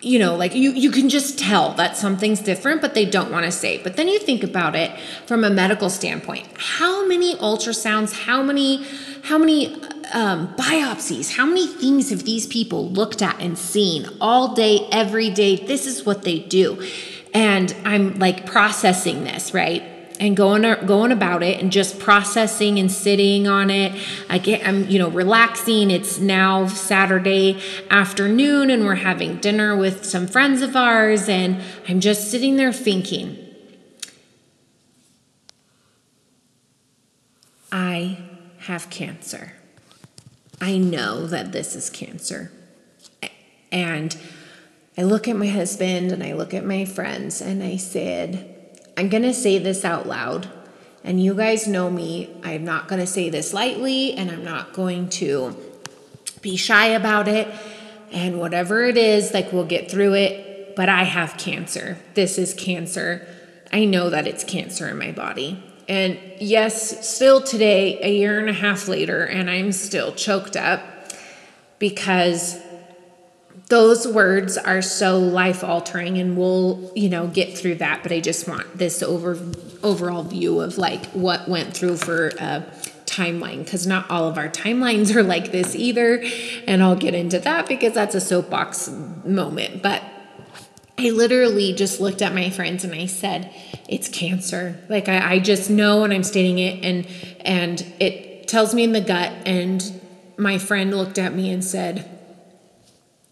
you 0.00 0.18
know 0.18 0.34
like 0.34 0.54
you 0.54 0.72
you 0.72 0.90
can 0.90 1.08
just 1.08 1.38
tell 1.38 1.74
that 1.74 1.96
something's 1.96 2.40
different 2.40 2.80
but 2.80 2.94
they 2.94 3.04
don't 3.04 3.30
want 3.30 3.44
to 3.44 3.52
say. 3.52 3.82
But 3.82 3.96
then 3.96 4.08
you 4.08 4.18
think 4.18 4.42
about 4.42 4.74
it 4.74 4.90
from 5.26 5.44
a 5.44 5.50
medical 5.50 5.90
standpoint. 5.90 6.46
How 6.56 7.06
many 7.06 7.34
ultrasounds 7.36 8.12
how 8.12 8.42
many 8.42 8.84
how 9.24 9.38
many 9.38 9.74
um, 10.12 10.54
biopsies 10.56 11.36
how 11.36 11.46
many 11.46 11.66
things 11.66 12.10
have 12.10 12.24
these 12.24 12.46
people 12.46 12.88
looked 12.90 13.22
at 13.22 13.40
and 13.40 13.58
seen 13.58 14.06
all 14.20 14.54
day 14.54 14.88
every 14.90 15.30
day? 15.30 15.56
This 15.56 15.86
is 15.86 16.04
what 16.06 16.22
they 16.22 16.38
do. 16.38 16.86
And 17.32 17.74
i'm 17.84 18.18
like 18.18 18.44
processing 18.44 19.22
this 19.22 19.54
right 19.54 19.84
and 20.20 20.36
going 20.36 20.62
going 20.86 21.10
about 21.10 21.42
it 21.42 21.60
and 21.60 21.72
just 21.72 21.98
processing 21.98 22.78
and 22.78 22.92
sitting 22.92 23.48
on 23.48 23.70
it. 23.70 24.00
I 24.28 24.38
get 24.38 24.64
I'm 24.66 24.86
you 24.88 24.98
know 24.98 25.08
relaxing. 25.08 25.90
It's 25.90 26.18
now 26.18 26.66
Saturday 26.68 27.60
afternoon 27.90 28.70
and 28.70 28.84
we're 28.84 28.96
having 28.96 29.38
dinner 29.38 29.74
with 29.74 30.04
some 30.04 30.26
friends 30.28 30.60
of 30.60 30.76
ours 30.76 31.28
and 31.28 31.60
I'm 31.88 32.00
just 32.00 32.30
sitting 32.30 32.56
there 32.56 32.72
thinking 32.72 33.46
I 37.72 38.18
have 38.60 38.90
cancer. 38.90 39.54
I 40.60 40.76
know 40.76 41.26
that 41.26 41.52
this 41.52 41.74
is 41.74 41.88
cancer. 41.88 42.52
And 43.72 44.14
I 44.98 45.02
look 45.04 45.28
at 45.28 45.36
my 45.36 45.46
husband 45.46 46.12
and 46.12 46.22
I 46.22 46.34
look 46.34 46.52
at 46.52 46.66
my 46.66 46.84
friends 46.84 47.40
and 47.40 47.62
I 47.62 47.76
said, 47.76 48.59
I'm 48.96 49.08
going 49.08 49.22
to 49.22 49.34
say 49.34 49.58
this 49.58 49.84
out 49.84 50.06
loud. 50.06 50.48
And 51.02 51.22
you 51.22 51.34
guys 51.34 51.66
know 51.66 51.90
me. 51.90 52.30
I'm 52.42 52.64
not 52.64 52.88
going 52.88 53.00
to 53.00 53.06
say 53.06 53.30
this 53.30 53.54
lightly 53.54 54.12
and 54.12 54.30
I'm 54.30 54.44
not 54.44 54.72
going 54.72 55.08
to 55.10 55.56
be 56.42 56.56
shy 56.56 56.86
about 56.86 57.26
it. 57.26 57.48
And 58.12 58.38
whatever 58.38 58.84
it 58.84 58.96
is, 58.96 59.32
like 59.32 59.52
we'll 59.52 59.64
get 59.64 59.90
through 59.90 60.14
it. 60.14 60.76
But 60.76 60.88
I 60.88 61.04
have 61.04 61.38
cancer. 61.38 61.98
This 62.14 62.38
is 62.38 62.54
cancer. 62.54 63.26
I 63.72 63.84
know 63.84 64.10
that 64.10 64.26
it's 64.26 64.44
cancer 64.44 64.88
in 64.88 64.98
my 64.98 65.12
body. 65.12 65.62
And 65.88 66.18
yes, 66.38 67.08
still 67.08 67.42
today, 67.42 67.98
a 68.00 68.12
year 68.12 68.38
and 68.38 68.48
a 68.48 68.52
half 68.52 68.86
later, 68.86 69.24
and 69.24 69.50
I'm 69.50 69.72
still 69.72 70.12
choked 70.12 70.56
up 70.56 70.80
because 71.80 72.56
those 73.70 74.06
words 74.06 74.58
are 74.58 74.82
so 74.82 75.18
life 75.18 75.62
altering 75.64 76.18
and 76.18 76.36
we'll 76.36 76.92
you 76.94 77.08
know 77.08 77.28
get 77.28 77.56
through 77.56 77.76
that 77.76 78.02
but 78.02 78.12
i 78.12 78.20
just 78.20 78.46
want 78.46 78.76
this 78.76 79.02
over 79.02 79.38
overall 79.82 80.24
view 80.24 80.60
of 80.60 80.76
like 80.76 81.06
what 81.06 81.48
went 81.48 81.72
through 81.72 81.96
for 81.96 82.28
a 82.40 82.66
timeline 83.06 83.64
because 83.64 83.86
not 83.86 84.08
all 84.10 84.28
of 84.28 84.36
our 84.36 84.48
timelines 84.48 85.14
are 85.14 85.22
like 85.22 85.52
this 85.52 85.74
either 85.74 86.22
and 86.66 86.82
i'll 86.82 86.96
get 86.96 87.14
into 87.14 87.38
that 87.38 87.66
because 87.66 87.94
that's 87.94 88.14
a 88.14 88.20
soapbox 88.20 88.88
moment 89.24 89.82
but 89.82 90.02
i 90.98 91.10
literally 91.10 91.72
just 91.72 92.00
looked 92.00 92.22
at 92.22 92.34
my 92.34 92.50
friends 92.50 92.84
and 92.84 92.94
i 92.94 93.06
said 93.06 93.52
it's 93.88 94.08
cancer. 94.08 94.78
Like 94.88 95.08
i, 95.08 95.34
I 95.34 95.38
just 95.38 95.70
know 95.70 96.04
and 96.04 96.12
i'm 96.12 96.22
stating 96.24 96.58
it 96.58 96.84
and 96.84 97.06
and 97.40 97.80
it 98.00 98.48
tells 98.48 98.74
me 98.74 98.84
in 98.84 98.92
the 98.92 99.00
gut 99.00 99.32
and 99.46 100.00
my 100.36 100.58
friend 100.58 100.96
looked 100.96 101.18
at 101.18 101.34
me 101.34 101.50
and 101.50 101.64
said 101.64 102.19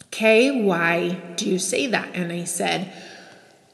Okay, 0.09 0.63
why 0.63 1.11
do 1.37 1.49
you 1.49 1.59
say 1.59 1.87
that? 1.89 2.09
And 2.15 2.33
I 2.33 2.45
said, 2.45 2.93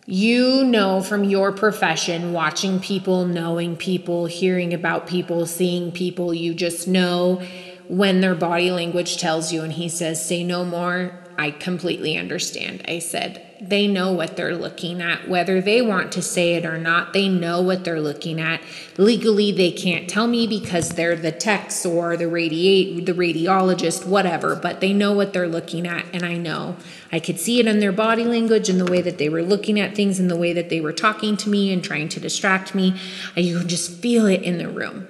You 0.05 0.65
know 0.65 1.01
from 1.01 1.25
your 1.25 1.53
profession, 1.53 2.33
watching 2.33 2.81
people, 2.81 3.25
knowing 3.25 3.77
people, 3.77 4.27
hearing 4.27 4.75
about 4.75 5.07
people, 5.07 5.47
seeing 5.47 5.93
people, 5.93 6.35
you 6.35 6.53
just 6.53 6.89
know 6.89 7.41
when 7.89 8.21
their 8.21 8.35
body 8.35 8.71
language 8.73 9.17
tells 9.19 9.53
you. 9.53 9.63
And 9.63 9.73
he 9.73 9.89
says, 9.89 10.27
Say 10.27 10.43
no 10.43 10.65
more. 10.65 11.13
I 11.39 11.53
completely 11.53 12.17
understand. 12.17 12.85
I 12.89 12.99
said, 12.99 13.54
they 13.69 13.87
know 13.87 14.13
what 14.13 14.37
they're 14.37 14.57
looking 14.57 15.01
at. 15.01 15.29
Whether 15.29 15.61
they 15.61 15.81
want 15.81 16.13
to 16.13 16.23
say 16.23 16.55
it 16.55 16.65
or 16.65 16.79
not, 16.79 17.13
they 17.13 17.29
know 17.29 17.63
what 17.63 17.85
they're 17.85 18.01
looking 18.01 18.41
at. 18.41 18.61
Legally, 18.97 19.53
they 19.53 19.71
can't 19.71 20.09
tell 20.09 20.27
me 20.27 20.47
because 20.47 20.91
they're 20.91 21.17
the 21.17 21.33
techs 21.33 21.85
or 21.87 22.17
the 22.17 22.29
radiate 22.29 23.07
the 23.07 23.13
radiologist, 23.13 24.07
whatever, 24.07 24.55
but 24.57 24.81
they 24.81 24.93
know 24.93 25.13
what 25.13 25.33
they're 25.33 25.49
looking 25.49 25.87
at, 25.87 26.07
and 26.13 26.25
I 26.25 26.37
know. 26.37 26.77
I 27.11 27.21
could 27.21 27.39
see 27.39 27.61
it 27.61 27.67
in 27.67 27.81
their 27.81 27.93
body 27.93 28.25
language 28.25 28.69
and 28.69 28.81
the 28.81 28.91
way 28.91 29.01
that 29.03 29.19
they 29.19 29.29
were 29.29 29.43
looking 29.43 29.79
at 29.79 29.95
things 29.95 30.19
and 30.19 30.31
the 30.31 30.37
way 30.37 30.53
that 30.53 30.69
they 30.69 30.81
were 30.81 30.93
talking 30.93 31.37
to 31.39 31.49
me 31.49 31.73
and 31.73 31.83
trying 31.83 32.09
to 32.11 32.21
distract 32.21 32.75
me. 32.75 33.01
Could 33.35 33.69
just 33.69 34.01
feel 34.01 34.27
it 34.27 34.43
in 34.43 34.59
the 34.59 34.69
room. 34.69 35.09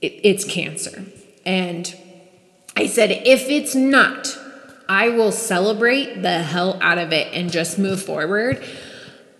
It, 0.00 0.20
it's 0.22 0.44
cancer. 0.44 1.04
And 1.44 1.94
I 2.76 2.86
said, 2.86 3.10
if 3.10 3.48
it's 3.48 3.74
not, 3.74 4.38
I 4.88 5.10
will 5.10 5.32
celebrate 5.32 6.22
the 6.22 6.42
hell 6.42 6.78
out 6.80 6.98
of 6.98 7.12
it 7.12 7.32
and 7.34 7.52
just 7.52 7.78
move 7.78 8.02
forward 8.02 8.64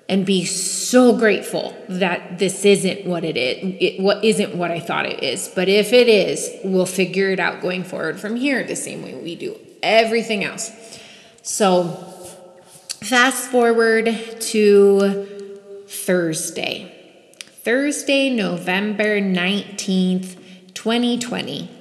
and 0.08 0.24
be 0.24 0.44
so 0.44 1.16
grateful 1.16 1.76
that 1.88 2.38
this 2.38 2.64
isn't 2.64 3.06
what 3.06 3.24
it 3.24 3.36
is 3.36 3.76
it 3.80 4.00
what 4.00 4.24
isn't 4.24 4.54
what 4.54 4.70
I 4.70 4.80
thought 4.80 5.06
it 5.06 5.22
is. 5.22 5.48
But 5.54 5.68
if 5.68 5.92
it 5.92 6.08
is 6.08 6.50
we'll 6.64 6.86
figure 6.86 7.30
it 7.30 7.40
out 7.40 7.60
going 7.60 7.84
forward 7.84 8.20
from 8.20 8.36
here 8.36 8.62
the 8.64 8.76
same 8.76 9.02
way 9.02 9.14
we 9.14 9.36
do 9.36 9.58
everything 9.82 10.44
else. 10.44 10.70
So 11.42 11.88
fast 13.00 13.50
forward 13.50 14.06
to 14.40 15.26
Thursday. 15.86 16.94
Thursday 17.62 18.30
November 18.30 19.20
19th 19.20 20.36
2020 20.74 21.77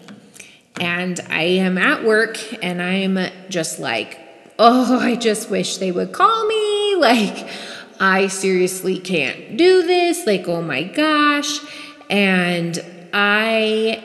and 0.79 1.19
I 1.29 1.43
am 1.43 1.77
at 1.77 2.03
work 2.03 2.38
and 2.63 2.81
I'm 2.81 3.17
just 3.50 3.79
like, 3.79 4.19
oh, 4.60 5.00
I 5.00 5.15
just 5.15 5.50
wish 5.50 5.77
they 5.77 5.91
would 5.91 6.12
call 6.12 6.46
me. 6.48 6.65
Like, 6.98 7.48
I 8.00 8.25
seriously 8.25 8.98
can't 8.98 9.55
do 9.55 9.84
this. 9.84 10.25
Like, 10.25 10.48
oh 10.48 10.63
my 10.63 10.81
gosh. 10.81 11.60
And 12.10 12.84
I, 13.13 14.03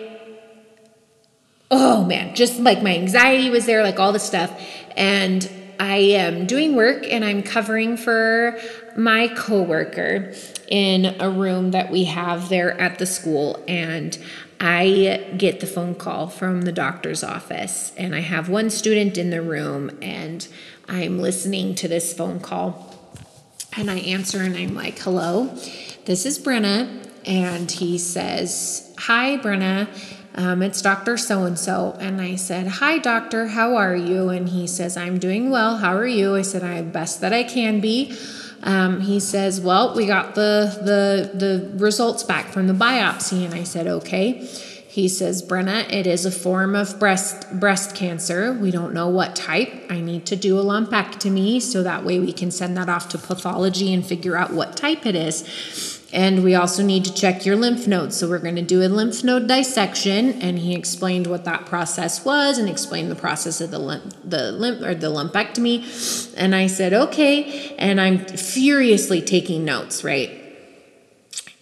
oh 1.70 2.04
man, 2.04 2.34
just 2.34 2.58
like 2.60 2.82
my 2.82 2.94
anxiety 2.94 3.48
was 3.48 3.64
there, 3.64 3.82
like 3.82 3.98
all 3.98 4.12
the 4.12 4.18
stuff. 4.18 4.52
And 4.94 5.50
I 5.80 5.96
am 5.96 6.46
doing 6.46 6.76
work 6.76 7.06
and 7.10 7.24
I'm 7.24 7.42
covering 7.42 7.96
for 7.96 8.58
my 8.96 9.28
coworker 9.28 10.34
in 10.68 11.16
a 11.20 11.30
room 11.30 11.70
that 11.70 11.90
we 11.90 12.04
have 12.04 12.48
there 12.50 12.78
at 12.78 12.98
the 12.98 13.06
school. 13.06 13.62
And 13.66 14.16
I 14.64 15.34
get 15.36 15.58
the 15.58 15.66
phone 15.66 15.96
call 15.96 16.28
from 16.28 16.62
the 16.62 16.70
doctor's 16.70 17.24
office, 17.24 17.92
and 17.96 18.14
I 18.14 18.20
have 18.20 18.48
one 18.48 18.70
student 18.70 19.18
in 19.18 19.30
the 19.30 19.42
room, 19.42 19.98
and 20.00 20.46
I'm 20.88 21.18
listening 21.18 21.74
to 21.74 21.88
this 21.88 22.14
phone 22.14 22.38
call. 22.38 22.96
And 23.76 23.90
I 23.90 23.98
answer, 23.98 24.40
and 24.40 24.56
I'm 24.56 24.76
like, 24.76 25.00
Hello, 25.00 25.46
this 26.04 26.24
is 26.24 26.38
Brenna. 26.38 27.04
And 27.26 27.72
he 27.72 27.98
says, 27.98 28.94
Hi, 28.98 29.36
Brenna. 29.36 29.88
Um, 30.36 30.62
it's 30.62 30.80
Dr. 30.80 31.16
So 31.16 31.42
and 31.42 31.58
so. 31.58 31.96
And 31.98 32.20
I 32.20 32.36
said, 32.36 32.68
Hi, 32.68 32.98
doctor, 32.98 33.48
how 33.48 33.74
are 33.74 33.96
you? 33.96 34.28
And 34.28 34.48
he 34.48 34.68
says, 34.68 34.96
I'm 34.96 35.18
doing 35.18 35.50
well. 35.50 35.78
How 35.78 35.96
are 35.96 36.06
you? 36.06 36.36
I 36.36 36.42
said, 36.42 36.62
I'm 36.62 36.92
best 36.92 37.20
that 37.20 37.32
I 37.32 37.42
can 37.42 37.80
be. 37.80 38.16
Um, 38.62 39.00
he 39.00 39.18
says, 39.18 39.60
"Well, 39.60 39.94
we 39.94 40.06
got 40.06 40.34
the 40.34 40.78
the 40.82 41.36
the 41.36 41.78
results 41.78 42.22
back 42.22 42.52
from 42.52 42.66
the 42.66 42.74
biopsy," 42.74 43.44
and 43.44 43.54
I 43.54 43.64
said, 43.64 43.86
"Okay." 43.86 44.46
He 44.86 45.08
says, 45.08 45.42
"Brenna, 45.42 45.90
it 45.90 46.06
is 46.06 46.26
a 46.26 46.30
form 46.30 46.76
of 46.76 46.98
breast 46.98 47.58
breast 47.58 47.94
cancer. 47.94 48.52
We 48.52 48.70
don't 48.70 48.92
know 48.92 49.08
what 49.08 49.34
type. 49.34 49.72
I 49.90 50.00
need 50.00 50.26
to 50.26 50.36
do 50.36 50.58
a 50.58 50.62
lumpectomy 50.62 51.62
so 51.62 51.82
that 51.82 52.04
way 52.04 52.20
we 52.20 52.32
can 52.32 52.50
send 52.50 52.76
that 52.76 52.88
off 52.88 53.08
to 53.10 53.18
pathology 53.18 53.92
and 53.92 54.04
figure 54.04 54.36
out 54.36 54.52
what 54.52 54.76
type 54.76 55.06
it 55.06 55.14
is." 55.14 55.91
And 56.12 56.44
we 56.44 56.54
also 56.54 56.82
need 56.82 57.06
to 57.06 57.14
check 57.14 57.46
your 57.46 57.56
lymph 57.56 57.86
nodes. 57.86 58.18
So 58.18 58.28
we're 58.28 58.38
going 58.38 58.56
to 58.56 58.62
do 58.62 58.82
a 58.82 58.88
lymph 58.88 59.24
node 59.24 59.48
dissection. 59.48 60.42
And 60.42 60.58
he 60.58 60.74
explained 60.74 61.26
what 61.26 61.46
that 61.46 61.64
process 61.64 62.22
was 62.22 62.58
and 62.58 62.68
explained 62.68 63.10
the 63.10 63.16
process 63.16 63.62
of 63.62 63.70
the 63.70 63.78
lymph, 63.78 64.14
the 64.22 64.52
lymph 64.52 64.82
or 64.82 64.94
the 64.94 65.06
lumpectomy. 65.06 66.34
And 66.36 66.54
I 66.54 66.66
said, 66.66 66.92
okay. 66.92 67.74
And 67.78 67.98
I'm 67.98 68.26
furiously 68.26 69.22
taking 69.22 69.64
notes, 69.64 70.04
right? 70.04 70.38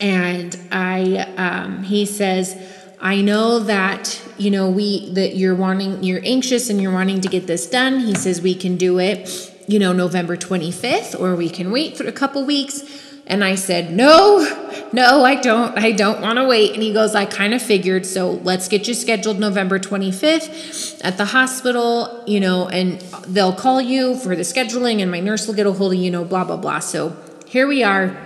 And 0.00 0.58
I, 0.72 1.32
um, 1.36 1.84
he 1.84 2.04
says, 2.04 2.56
I 3.02 3.22
know 3.22 3.60
that 3.60 4.22
you 4.36 4.50
know 4.50 4.68
we 4.68 5.10
that 5.14 5.34
you're 5.34 5.54
wanting 5.54 6.04
you're 6.04 6.20
anxious 6.22 6.68
and 6.68 6.78
you're 6.82 6.92
wanting 6.92 7.22
to 7.22 7.28
get 7.28 7.46
this 7.46 7.66
done. 7.66 8.00
He 8.00 8.14
says 8.14 8.42
we 8.42 8.54
can 8.54 8.76
do 8.76 8.98
it, 8.98 9.54
you 9.66 9.78
know, 9.78 9.94
November 9.94 10.36
25th, 10.36 11.18
or 11.18 11.34
we 11.34 11.48
can 11.48 11.70
wait 11.70 11.96
for 11.96 12.06
a 12.06 12.12
couple 12.12 12.44
weeks 12.44 12.82
and 13.30 13.44
I 13.44 13.54
said, 13.54 13.92
"No, 13.92 14.44
no, 14.92 15.24
I 15.24 15.36
don't. 15.36 15.78
I 15.78 15.92
don't 15.92 16.20
want 16.20 16.38
to 16.38 16.44
wait." 16.44 16.74
And 16.74 16.82
he 16.82 16.92
goes, 16.92 17.14
"I 17.14 17.24
kind 17.24 17.54
of 17.54 17.62
figured, 17.62 18.04
so 18.04 18.40
let's 18.42 18.66
get 18.68 18.88
you 18.88 18.94
scheduled 18.94 19.38
November 19.38 19.78
25th 19.78 21.00
at 21.02 21.16
the 21.16 21.26
hospital, 21.26 22.22
you 22.26 22.40
know, 22.40 22.68
and 22.68 23.00
they'll 23.28 23.54
call 23.54 23.80
you 23.80 24.16
for 24.16 24.34
the 24.34 24.42
scheduling 24.42 25.00
and 25.00 25.10
my 25.10 25.20
nurse 25.20 25.46
will 25.46 25.54
get 25.54 25.66
a 25.66 25.72
hold 25.72 25.92
of 25.92 25.98
you, 25.98 26.10
know, 26.10 26.24
blah 26.24 26.44
blah 26.44 26.56
blah." 26.56 26.80
So, 26.80 27.16
here 27.46 27.66
we 27.66 27.82
are. 27.84 28.16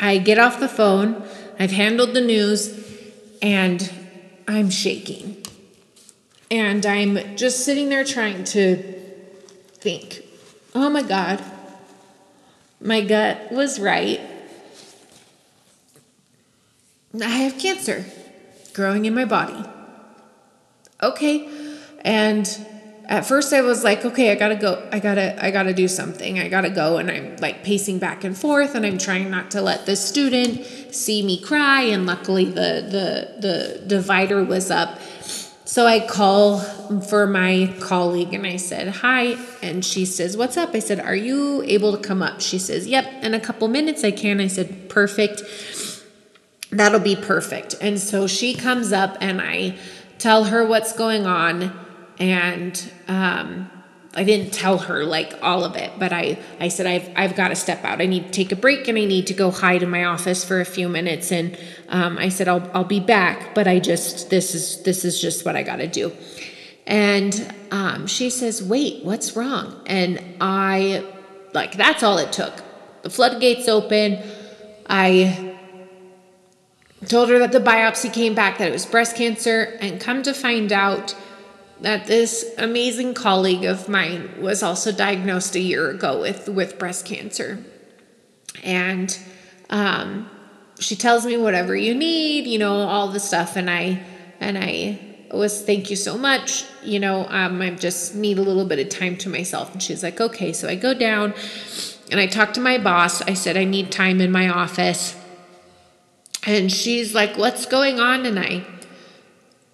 I 0.00 0.18
get 0.18 0.38
off 0.38 0.60
the 0.60 0.68
phone. 0.68 1.22
I've 1.58 1.72
handled 1.72 2.14
the 2.14 2.20
news 2.20 2.76
and 3.40 3.90
I'm 4.46 4.70
shaking. 4.70 5.36
And 6.50 6.84
I'm 6.84 7.36
just 7.36 7.64
sitting 7.64 7.90
there 7.90 8.04
trying 8.04 8.42
to 8.56 8.82
think, 9.80 10.22
"Oh 10.74 10.90
my 10.90 11.02
god, 11.02 11.44
my 12.80 13.00
gut 13.00 13.50
was 13.50 13.80
right. 13.80 14.20
I 17.20 17.28
have 17.28 17.58
cancer 17.58 18.04
growing 18.74 19.06
in 19.06 19.14
my 19.14 19.24
body. 19.24 19.68
Okay. 21.02 21.48
And 22.02 22.66
at 23.06 23.24
first 23.24 23.52
I 23.52 23.62
was 23.62 23.82
like, 23.82 24.04
okay, 24.04 24.30
I 24.30 24.34
gotta 24.34 24.54
go. 24.54 24.86
I 24.92 25.00
gotta, 25.00 25.42
I 25.44 25.50
gotta 25.50 25.72
do 25.72 25.88
something. 25.88 26.38
I 26.38 26.48
gotta 26.48 26.70
go. 26.70 26.98
And 26.98 27.10
I'm 27.10 27.36
like 27.36 27.64
pacing 27.64 27.98
back 27.98 28.22
and 28.22 28.36
forth 28.36 28.74
and 28.74 28.84
I'm 28.84 28.98
trying 28.98 29.30
not 29.30 29.50
to 29.52 29.62
let 29.62 29.86
the 29.86 29.96
student 29.96 30.64
see 30.94 31.22
me 31.22 31.40
cry. 31.40 31.82
And 31.82 32.06
luckily 32.06 32.44
the, 32.44 32.86
the, 32.88 33.40
the 33.40 33.86
divider 33.86 34.44
was 34.44 34.70
up. 34.70 35.00
So 35.68 35.86
I 35.86 36.00
call 36.00 36.60
for 36.60 37.26
my 37.26 37.74
colleague 37.78 38.32
and 38.32 38.46
I 38.46 38.56
said, 38.56 38.88
hi. 38.88 39.36
And 39.60 39.84
she 39.84 40.06
says, 40.06 40.34
what's 40.34 40.56
up? 40.56 40.74
I 40.74 40.78
said, 40.78 40.98
are 40.98 41.14
you 41.14 41.62
able 41.64 41.94
to 41.94 41.98
come 41.98 42.22
up? 42.22 42.40
She 42.40 42.58
says, 42.58 42.86
yep, 42.86 43.04
in 43.22 43.34
a 43.34 43.38
couple 43.38 43.68
minutes 43.68 44.02
I 44.02 44.10
can. 44.10 44.40
I 44.40 44.46
said, 44.46 44.88
perfect. 44.88 45.42
That'll 46.70 47.00
be 47.00 47.16
perfect. 47.16 47.74
And 47.82 48.00
so 48.00 48.26
she 48.26 48.54
comes 48.54 48.94
up 48.94 49.18
and 49.20 49.42
I 49.42 49.76
tell 50.16 50.44
her 50.44 50.64
what's 50.64 50.94
going 50.94 51.26
on 51.26 51.78
and 52.18 52.90
um, 53.06 53.70
I 54.18 54.24
didn't 54.24 54.52
tell 54.52 54.78
her 54.78 55.04
like 55.04 55.32
all 55.42 55.64
of 55.64 55.76
it, 55.76 55.92
but 55.96 56.12
I, 56.12 56.38
I 56.58 56.66
said 56.66 56.86
I've 56.86 57.08
I've 57.14 57.36
got 57.36 57.48
to 57.48 57.56
step 57.56 57.84
out. 57.84 58.00
I 58.00 58.06
need 58.06 58.24
to 58.24 58.30
take 58.30 58.50
a 58.50 58.56
break 58.56 58.88
and 58.88 58.98
I 58.98 59.04
need 59.04 59.28
to 59.28 59.34
go 59.34 59.52
hide 59.52 59.84
in 59.84 59.90
my 59.90 60.04
office 60.06 60.44
for 60.44 60.60
a 60.60 60.64
few 60.64 60.88
minutes. 60.88 61.30
And 61.30 61.56
um, 61.88 62.18
I 62.18 62.28
said 62.28 62.48
I'll 62.48 62.68
I'll 62.74 62.82
be 62.82 62.98
back, 62.98 63.54
but 63.54 63.68
I 63.68 63.78
just 63.78 64.28
this 64.28 64.56
is 64.56 64.82
this 64.82 65.04
is 65.04 65.20
just 65.20 65.44
what 65.44 65.54
I 65.54 65.62
got 65.62 65.76
to 65.76 65.86
do. 65.86 66.12
And 66.84 67.54
um, 67.70 68.08
she 68.08 68.28
says, 68.28 68.60
"Wait, 68.60 69.04
what's 69.04 69.36
wrong?" 69.36 69.80
And 69.86 70.20
I 70.40 71.06
like 71.54 71.76
that's 71.76 72.02
all 72.02 72.18
it 72.18 72.32
took. 72.32 72.64
The 73.02 73.10
floodgates 73.10 73.68
open. 73.68 74.18
I 74.90 75.56
told 77.06 77.28
her 77.28 77.38
that 77.38 77.52
the 77.52 77.60
biopsy 77.60 78.12
came 78.12 78.34
back 78.34 78.58
that 78.58 78.66
it 78.66 78.72
was 78.72 78.84
breast 78.84 79.14
cancer, 79.14 79.78
and 79.80 80.00
come 80.00 80.24
to 80.24 80.34
find 80.34 80.72
out 80.72 81.14
that 81.80 82.06
this 82.06 82.44
amazing 82.58 83.14
colleague 83.14 83.64
of 83.64 83.88
mine 83.88 84.40
was 84.40 84.62
also 84.62 84.90
diagnosed 84.90 85.54
a 85.54 85.60
year 85.60 85.90
ago 85.90 86.20
with, 86.20 86.48
with 86.48 86.78
breast 86.78 87.04
cancer. 87.06 87.64
And 88.64 89.16
um, 89.70 90.28
she 90.80 90.96
tells 90.96 91.24
me 91.24 91.36
whatever 91.36 91.76
you 91.76 91.94
need, 91.94 92.46
you 92.46 92.58
know, 92.58 92.82
all 92.82 93.08
the 93.08 93.20
stuff. 93.20 93.56
And 93.56 93.70
I, 93.70 94.02
and 94.40 94.58
I 94.58 94.98
was, 95.30 95.62
thank 95.62 95.90
you 95.90 95.96
so 95.96 96.18
much. 96.18 96.64
You 96.82 96.98
know, 97.00 97.26
um, 97.28 97.60
I 97.62 97.70
just 97.70 98.14
need 98.14 98.38
a 98.38 98.42
little 98.42 98.64
bit 98.64 98.78
of 98.78 98.88
time 98.88 99.16
to 99.18 99.28
myself. 99.28 99.72
And 99.72 99.82
she's 99.82 100.02
like, 100.02 100.20
okay. 100.20 100.52
So 100.52 100.68
I 100.68 100.74
go 100.74 100.94
down 100.94 101.34
and 102.10 102.18
I 102.18 102.26
talk 102.26 102.54
to 102.54 102.60
my 102.60 102.78
boss. 102.78 103.22
I 103.22 103.34
said, 103.34 103.56
I 103.56 103.64
need 103.64 103.92
time 103.92 104.20
in 104.20 104.32
my 104.32 104.48
office. 104.48 105.16
And 106.46 106.72
she's 106.72 107.14
like, 107.14 107.36
what's 107.36 107.66
going 107.66 108.00
on? 108.00 108.24
And 108.24 108.38
I, 108.38 108.64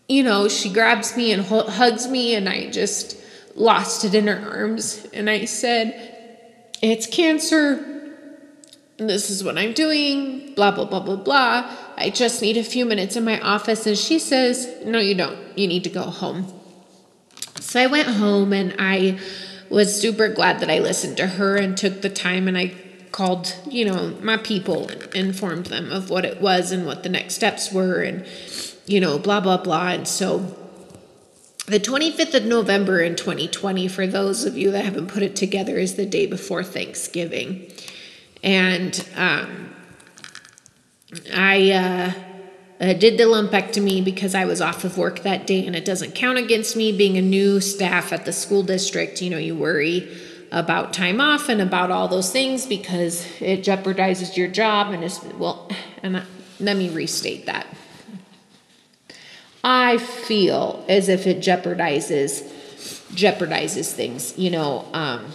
you 0.09 0.23
know, 0.23 0.49
she 0.49 0.73
grabs 0.73 1.17
me 1.17 1.33
and 1.33 1.43
hugs 1.43 2.07
me, 2.09 2.35
and 2.35 2.49
I 2.49 2.71
just 2.71 3.17
lost 3.55 4.05
it 4.05 4.15
in 4.15 4.27
her 4.27 4.51
arms. 4.51 5.07
And 5.13 5.31
I 5.31 5.45
said, 5.45 6.73
It's 6.83 7.07
cancer. 7.07 7.91
This 8.97 9.29
is 9.29 9.43
what 9.43 9.59
I'm 9.59 9.73
doing, 9.73 10.55
blah, 10.55 10.71
blah, 10.71 10.85
blah, 10.85 11.01
blah, 11.01 11.17
blah. 11.17 11.77
I 11.97 12.11
just 12.11 12.41
need 12.41 12.57
a 12.57 12.63
few 12.63 12.85
minutes 12.85 13.17
in 13.17 13.25
my 13.25 13.41
office. 13.41 13.87
And 13.87 13.99
she 13.99 14.19
says, 14.19 14.73
No, 14.85 14.99
you 14.99 15.15
don't. 15.15 15.39
You 15.59 15.67
need 15.67 15.85
to 15.85 15.91
go 15.91 16.03
home. 16.03 16.53
So 17.61 17.81
I 17.81 17.87
went 17.87 18.09
home 18.09 18.53
and 18.53 18.75
I 18.79 19.19
was 19.71 20.01
super 20.01 20.29
glad 20.29 20.61
that 20.61 20.71
I 20.71 20.79
listened 20.79 21.17
to 21.17 21.27
her 21.27 21.57
and 21.57 21.77
took 21.77 22.03
the 22.03 22.11
time 22.11 22.47
and 22.47 22.57
I 22.57 22.75
called, 23.11 23.57
you 23.71 23.85
know, 23.85 24.17
my 24.21 24.37
people, 24.37 24.89
and 24.89 25.03
informed 25.15 25.67
them 25.67 25.93
of 25.93 26.11
what 26.11 26.25
it 26.25 26.41
was 26.41 26.73
and 26.73 26.85
what 26.85 27.05
the 27.05 27.09
next 27.09 27.35
steps 27.35 27.73
were. 27.73 28.03
And 28.03 28.27
you 28.87 29.01
know, 29.01 29.19
blah, 29.19 29.41
blah, 29.41 29.57
blah. 29.57 29.89
And 29.89 30.09
so 30.09 30.39
the 31.67 31.81
25th 31.81 32.35
of 32.35 32.45
November 32.45 33.01
in 33.01 33.17
2020, 33.17 33.89
for 33.89 34.07
those 34.07 34.45
of 34.45 34.57
you 34.57 34.71
that 34.73 34.85
haven't 34.85 35.07
put 35.07 35.23
it 35.23 35.35
together, 35.35 35.79
is 35.79 35.95
the 35.95 36.07
day 36.07 36.27
before 36.27 36.63
Thanksgiving. 36.63 37.71
And 38.43 39.09
um, 39.17 39.75
I 41.33 41.71
uh, 41.71 42.13
uh, 42.81 42.93
did 42.93 43.17
the 43.17 43.25
lumpectomy 43.25 44.05
because 44.05 44.35
I 44.35 44.45
was 44.45 44.61
off 44.61 44.85
of 44.85 44.99
work 44.99 45.23
that 45.23 45.47
day, 45.47 45.67
and 45.67 45.75
it 45.75 45.87
doesn't 45.87 46.15
count 46.15 46.37
against 46.39 46.77
me 46.77 46.93
being 46.93 47.17
a 47.17 47.23
new 47.23 47.61
staff 47.61 48.13
at 48.13 48.27
the 48.27 48.33
school 48.33 48.63
district. 48.63 49.23
You 49.23 49.31
know, 49.31 49.39
you 49.39 49.55
worry 49.55 50.15
about 50.53 50.93
time 50.93 51.21
off 51.21 51.49
and 51.49 51.61
about 51.61 51.91
all 51.91 52.09
those 52.09 52.31
things 52.31 52.67
because 52.67 53.27
it 53.41 53.65
jeopardizes 53.65 54.37
your 54.37 54.49
job 54.49 54.93
and 54.93 55.03
is 55.03 55.21
well 55.37 55.69
and 56.03 56.19
I, 56.19 56.23
let 56.61 56.77
me 56.77 56.89
restate 56.91 57.47
that 57.47 57.67
I 59.65 59.97
feel 59.99 60.85
as 60.89 61.09
if 61.09 61.27
it 61.27 61.39
jeopardizes 61.39 62.51
jeopardizes 63.15 63.93
things, 63.93 64.37
you 64.37 64.51
know, 64.51 64.87
um, 64.93 65.27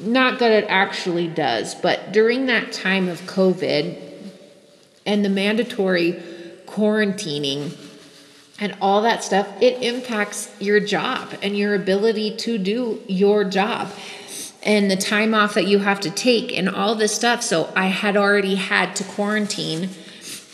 not 0.00 0.38
that 0.40 0.52
it 0.52 0.66
actually 0.68 1.26
does, 1.26 1.74
but 1.74 2.12
during 2.12 2.46
that 2.46 2.72
time 2.72 3.08
of 3.08 3.20
COVID 3.22 3.98
and 5.06 5.24
the 5.24 5.28
mandatory 5.28 6.22
quarantining 6.66 7.76
and 8.60 8.76
all 8.80 9.02
that 9.02 9.24
stuff, 9.24 9.48
it 9.60 9.82
impacts 9.82 10.54
your 10.60 10.80
job 10.80 11.34
and 11.42 11.56
your 11.56 11.74
ability 11.74 12.36
to 12.36 12.58
do 12.58 13.02
your 13.08 13.44
job 13.44 13.90
and 14.62 14.90
the 14.90 14.96
time 14.96 15.34
off 15.34 15.54
that 15.54 15.66
you 15.66 15.78
have 15.78 16.00
to 16.00 16.10
take 16.10 16.56
and 16.56 16.68
all 16.68 16.94
this 16.94 17.14
stuff. 17.14 17.42
So 17.42 17.72
I 17.74 17.86
had 17.86 18.16
already 18.16 18.54
had 18.54 18.94
to 18.96 19.04
quarantine 19.04 19.90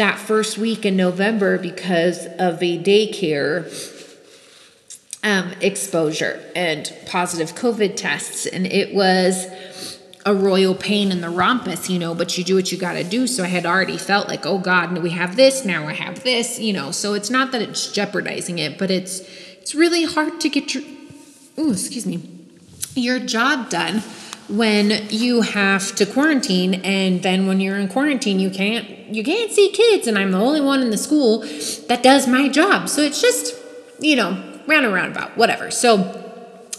that 0.00 0.18
first 0.18 0.56
week 0.56 0.86
in 0.86 0.96
November 0.96 1.58
because 1.58 2.24
of 2.38 2.62
a 2.62 2.82
daycare 2.82 3.68
um, 5.22 5.52
exposure 5.60 6.42
and 6.56 6.90
positive 7.04 7.54
COVID 7.54 7.96
tests. 7.96 8.46
And 8.46 8.66
it 8.66 8.94
was 8.94 9.46
a 10.24 10.34
royal 10.34 10.74
pain 10.74 11.12
in 11.12 11.20
the 11.20 11.28
rumpus, 11.28 11.90
you 11.90 11.98
know, 11.98 12.14
but 12.14 12.38
you 12.38 12.44
do 12.44 12.54
what 12.54 12.72
you 12.72 12.78
got 12.78 12.94
to 12.94 13.04
do. 13.04 13.26
So 13.26 13.44
I 13.44 13.48
had 13.48 13.66
already 13.66 13.98
felt 13.98 14.26
like, 14.26 14.46
oh 14.46 14.56
God, 14.56 14.96
we 15.02 15.10
have 15.10 15.36
this, 15.36 15.66
now 15.66 15.86
I 15.86 15.92
have 15.92 16.24
this, 16.24 16.58
you 16.58 16.72
know. 16.72 16.92
So 16.92 17.12
it's 17.12 17.28
not 17.28 17.52
that 17.52 17.60
it's 17.60 17.92
jeopardizing 17.92 18.58
it, 18.58 18.78
but 18.78 18.90
it's 18.90 19.20
it's 19.60 19.74
really 19.74 20.04
hard 20.04 20.40
to 20.40 20.48
get 20.48 20.72
your, 20.72 20.82
oh, 21.58 21.72
excuse 21.72 22.06
me, 22.06 22.26
your 22.94 23.18
job 23.18 23.68
done 23.68 24.02
when 24.50 25.06
you 25.10 25.42
have 25.42 25.94
to 25.96 26.06
quarantine 26.06 26.74
and 26.74 27.22
then 27.22 27.46
when 27.46 27.60
you're 27.60 27.76
in 27.76 27.88
quarantine 27.88 28.40
you 28.40 28.50
can't 28.50 29.00
you 29.14 29.24
can't 29.24 29.50
see 29.50 29.70
kids 29.70 30.06
and 30.06 30.18
I'm 30.18 30.32
the 30.32 30.38
only 30.38 30.60
one 30.60 30.82
in 30.82 30.90
the 30.90 30.98
school 30.98 31.40
that 31.88 32.02
does 32.02 32.26
my 32.26 32.48
job. 32.48 32.88
So 32.88 33.02
it's 33.02 33.20
just, 33.20 33.54
you 33.98 34.16
know, 34.16 34.30
round 34.66 34.86
and 34.86 34.94
roundabout, 34.94 35.36
whatever. 35.36 35.70
So 35.70 36.16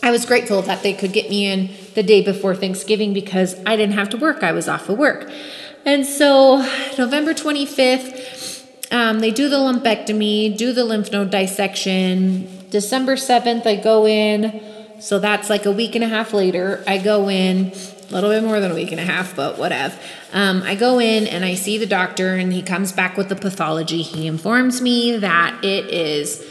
I 0.01 0.11
was 0.11 0.25
grateful 0.25 0.61
that 0.63 0.81
they 0.83 0.93
could 0.93 1.13
get 1.13 1.29
me 1.29 1.45
in 1.45 1.69
the 1.93 2.03
day 2.03 2.23
before 2.23 2.55
Thanksgiving 2.55 3.13
because 3.13 3.55
I 3.65 3.75
didn't 3.75 3.95
have 3.95 4.09
to 4.11 4.17
work. 4.17 4.43
I 4.43 4.51
was 4.51 4.67
off 4.67 4.89
of 4.89 4.97
work. 4.97 5.29
And 5.85 6.05
so 6.05 6.57
November 6.97 7.33
25th, 7.33 8.93
um, 8.93 9.19
they 9.19 9.31
do 9.31 9.49
the 9.49 9.57
lumpectomy, 9.57 10.55
do 10.57 10.73
the 10.73 10.85
lymph 10.85 11.11
node 11.11 11.31
dissection. 11.31 12.47
December 12.69 13.15
7th, 13.15 13.65
I 13.65 13.75
go 13.75 14.07
in 14.07 14.61
so 15.01 15.19
that's 15.19 15.49
like 15.49 15.65
a 15.65 15.71
week 15.71 15.95
and 15.95 16.03
a 16.03 16.07
half 16.07 16.33
later. 16.33 16.83
I 16.87 16.97
go 16.99 17.29
in, 17.29 17.71
a 18.09 18.13
little 18.13 18.29
bit 18.29 18.43
more 18.43 18.59
than 18.59 18.71
a 18.71 18.75
week 18.75 18.91
and 18.91 18.99
a 18.99 19.05
half, 19.05 19.35
but 19.35 19.57
whatever. 19.57 19.97
Um, 20.31 20.61
I 20.61 20.75
go 20.75 20.99
in 20.99 21.27
and 21.27 21.43
I 21.43 21.55
see 21.55 21.77
the 21.77 21.85
doctor, 21.85 22.35
and 22.35 22.53
he 22.53 22.61
comes 22.61 22.91
back 22.91 23.17
with 23.17 23.29
the 23.29 23.35
pathology. 23.35 24.01
He 24.01 24.27
informs 24.27 24.81
me 24.81 25.17
that 25.17 25.63
it 25.63 25.85
is 25.87 26.45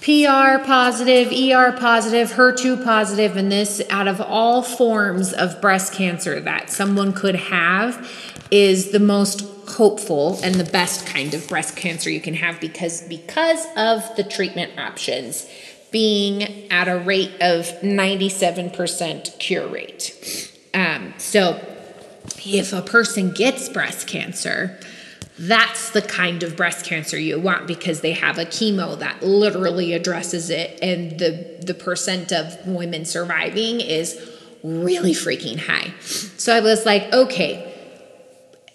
PR 0.00 0.64
positive, 0.64 1.32
ER 1.32 1.72
positive, 1.72 2.30
HER2 2.30 2.84
positive, 2.84 3.36
and 3.36 3.50
this 3.50 3.82
out 3.90 4.08
of 4.08 4.20
all 4.20 4.62
forms 4.62 5.32
of 5.32 5.60
breast 5.60 5.92
cancer 5.92 6.40
that 6.40 6.70
someone 6.70 7.12
could 7.12 7.34
have 7.34 8.08
is 8.50 8.92
the 8.92 9.00
most 9.00 9.40
hopeful 9.68 10.38
and 10.44 10.54
the 10.54 10.70
best 10.70 11.06
kind 11.06 11.34
of 11.34 11.46
breast 11.48 11.76
cancer 11.76 12.08
you 12.08 12.20
can 12.20 12.34
have 12.34 12.60
because 12.60 13.02
because 13.02 13.66
of 13.76 14.14
the 14.14 14.22
treatment 14.22 14.78
options 14.78 15.48
being 15.96 16.70
at 16.70 16.88
a 16.88 16.98
rate 16.98 17.32
of 17.40 17.64
97% 17.80 19.38
cure 19.38 19.66
rate. 19.66 20.52
Um, 20.74 21.14
so, 21.16 21.58
if 22.44 22.74
a 22.74 22.82
person 22.82 23.30
gets 23.30 23.70
breast 23.70 24.06
cancer, 24.06 24.78
that's 25.38 25.88
the 25.92 26.02
kind 26.02 26.42
of 26.42 26.54
breast 26.54 26.84
cancer 26.84 27.18
you 27.18 27.40
want 27.40 27.66
because 27.66 28.02
they 28.02 28.12
have 28.12 28.36
a 28.36 28.44
chemo 28.44 28.98
that 28.98 29.22
literally 29.22 29.94
addresses 29.94 30.50
it 30.50 30.78
and 30.82 31.18
the 31.18 31.56
the 31.62 31.72
percent 31.72 32.30
of 32.30 32.66
women 32.66 33.06
surviving 33.06 33.80
is 33.80 34.20
really 34.62 35.12
freaking 35.12 35.58
high. 35.58 35.94
So 36.00 36.54
I 36.54 36.60
was 36.60 36.84
like, 36.84 37.10
okay, 37.10 37.72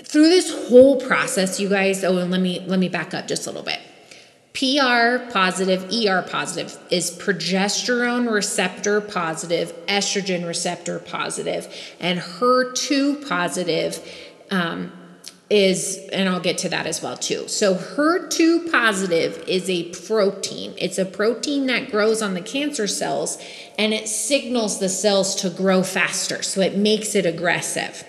through 0.02 0.30
this 0.30 0.70
whole 0.70 1.00
process 1.00 1.60
you 1.60 1.70
guys, 1.70 2.04
oh 2.04 2.18
and 2.18 2.32
let 2.32 2.42
me 2.42 2.66
let 2.66 2.80
me 2.80 2.90
back 2.90 3.14
up 3.14 3.28
just 3.28 3.46
a 3.46 3.52
little 3.52 3.64
bit. 3.64 3.80
PR 4.54 5.32
positive, 5.32 5.90
ER 5.94 6.24
positive 6.30 6.78
is 6.90 7.10
progesterone 7.12 8.32
receptor 8.32 9.00
positive, 9.00 9.74
estrogen 9.88 10.46
receptor 10.46 11.00
positive, 11.00 11.74
and 12.00 12.20
HER2 12.20 13.28
positive 13.28 14.06
um, 14.52 14.92
is, 15.50 15.98
and 16.12 16.28
I'll 16.28 16.42
get 16.42 16.58
to 16.60 16.70
that 16.70 16.86
as 16.86 17.02
well 17.02 17.16
too. 17.16 17.48
So, 17.48 17.76
HER2 17.76 18.72
positive 18.72 19.44
is 19.48 19.70
a 19.70 19.90
protein. 19.90 20.74
It's 20.78 20.98
a 20.98 21.06
protein 21.06 21.68
that 21.68 21.90
grows 21.90 22.22
on 22.22 22.34
the 22.34 22.42
cancer 22.42 22.88
cells 22.88 23.38
and 23.78 23.94
it 23.94 24.08
signals 24.08 24.80
the 24.80 24.90
cells 24.90 25.36
to 25.38 25.50
grow 25.50 25.84
faster. 25.84 26.44
So, 26.44 26.60
it 26.62 26.76
makes 26.76 27.16
it 27.16 27.26
aggressive. 27.26 28.06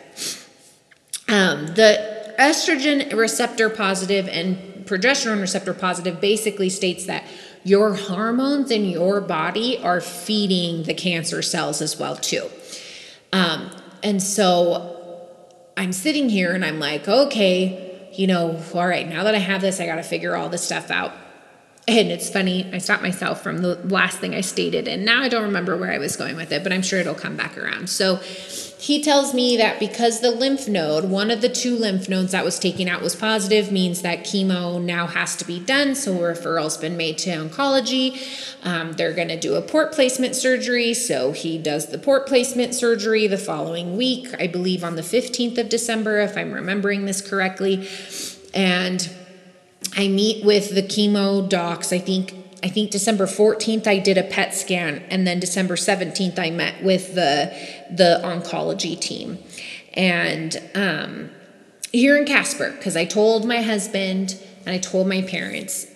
Um, 1.28 1.68
the 1.68 2.34
estrogen 2.38 3.12
receptor 3.16 3.70
positive 3.70 4.28
and 4.28 4.71
progesterone 4.82 5.40
receptor 5.40 5.74
positive 5.74 6.20
basically 6.20 6.68
states 6.68 7.06
that 7.06 7.24
your 7.64 7.94
hormones 7.94 8.70
in 8.70 8.84
your 8.84 9.20
body 9.20 9.78
are 9.78 10.00
feeding 10.00 10.82
the 10.84 10.94
cancer 10.94 11.42
cells 11.42 11.80
as 11.80 11.98
well 11.98 12.16
too. 12.16 12.48
Um, 13.32 13.70
and 14.02 14.22
so 14.22 15.28
I'm 15.76 15.92
sitting 15.92 16.28
here 16.28 16.54
and 16.54 16.64
I'm 16.64 16.78
like, 16.78 17.08
okay, 17.08 18.10
you 18.12 18.26
know, 18.26 18.62
all 18.74 18.86
right, 18.86 19.08
now 19.08 19.24
that 19.24 19.34
I 19.34 19.38
have 19.38 19.60
this, 19.60 19.80
I 19.80 19.86
got 19.86 19.96
to 19.96 20.02
figure 20.02 20.36
all 20.36 20.48
this 20.48 20.64
stuff 20.64 20.90
out. 20.90 21.12
And 21.88 22.12
it's 22.12 22.30
funny, 22.30 22.70
I 22.72 22.78
stopped 22.78 23.02
myself 23.02 23.42
from 23.42 23.58
the 23.58 23.74
last 23.74 24.18
thing 24.18 24.36
I 24.36 24.40
stated, 24.40 24.86
and 24.86 25.04
now 25.04 25.20
I 25.20 25.28
don't 25.28 25.42
remember 25.42 25.76
where 25.76 25.90
I 25.90 25.98
was 25.98 26.16
going 26.16 26.36
with 26.36 26.52
it, 26.52 26.62
but 26.62 26.72
I'm 26.72 26.82
sure 26.82 27.00
it'll 27.00 27.14
come 27.14 27.36
back 27.36 27.58
around. 27.58 27.90
So 27.90 28.20
he 28.82 29.00
tells 29.00 29.32
me 29.32 29.56
that 29.58 29.78
because 29.78 30.22
the 30.22 30.32
lymph 30.32 30.66
node, 30.66 31.04
one 31.04 31.30
of 31.30 31.40
the 31.40 31.48
two 31.48 31.76
lymph 31.76 32.08
nodes 32.08 32.32
that 32.32 32.44
was 32.44 32.58
taken 32.58 32.88
out 32.88 33.00
was 33.00 33.14
positive, 33.14 33.70
means 33.70 34.02
that 34.02 34.24
chemo 34.24 34.82
now 34.82 35.06
has 35.06 35.36
to 35.36 35.46
be 35.46 35.60
done. 35.60 35.94
So 35.94 36.16
referral's 36.16 36.76
been 36.76 36.96
made 36.96 37.16
to 37.18 37.30
oncology. 37.30 38.20
Um, 38.64 38.94
they're 38.94 39.12
going 39.12 39.28
to 39.28 39.38
do 39.38 39.54
a 39.54 39.62
port 39.62 39.92
placement 39.92 40.34
surgery. 40.34 40.94
So 40.94 41.30
he 41.30 41.58
does 41.58 41.90
the 41.92 41.98
port 41.98 42.26
placement 42.26 42.74
surgery 42.74 43.28
the 43.28 43.38
following 43.38 43.96
week, 43.96 44.34
I 44.40 44.48
believe 44.48 44.82
on 44.82 44.96
the 44.96 45.02
15th 45.02 45.58
of 45.58 45.68
December, 45.68 46.18
if 46.18 46.36
I'm 46.36 46.50
remembering 46.50 47.04
this 47.04 47.20
correctly. 47.20 47.88
And 48.52 49.08
I 49.96 50.08
meet 50.08 50.44
with 50.44 50.74
the 50.74 50.82
chemo 50.82 51.48
docs. 51.48 51.92
I 51.92 52.00
think 52.00 52.41
I 52.62 52.68
think 52.68 52.90
December 52.90 53.26
14th 53.26 53.86
I 53.86 53.98
did 53.98 54.16
a 54.16 54.22
PET 54.22 54.54
scan 54.54 55.02
and 55.10 55.26
then 55.26 55.40
December 55.40 55.74
17th 55.74 56.38
I 56.38 56.50
met 56.50 56.82
with 56.82 57.14
the 57.14 57.52
the 57.90 58.20
oncology 58.22 58.98
team. 58.98 59.38
And 59.94 60.62
um, 60.74 61.30
here 61.90 62.16
in 62.16 62.24
Casper 62.24 62.70
because 62.70 62.96
I 62.96 63.04
told 63.04 63.46
my 63.46 63.62
husband 63.62 64.40
and 64.64 64.74
I 64.74 64.78
told 64.78 65.08
my 65.08 65.22
parents 65.22 65.86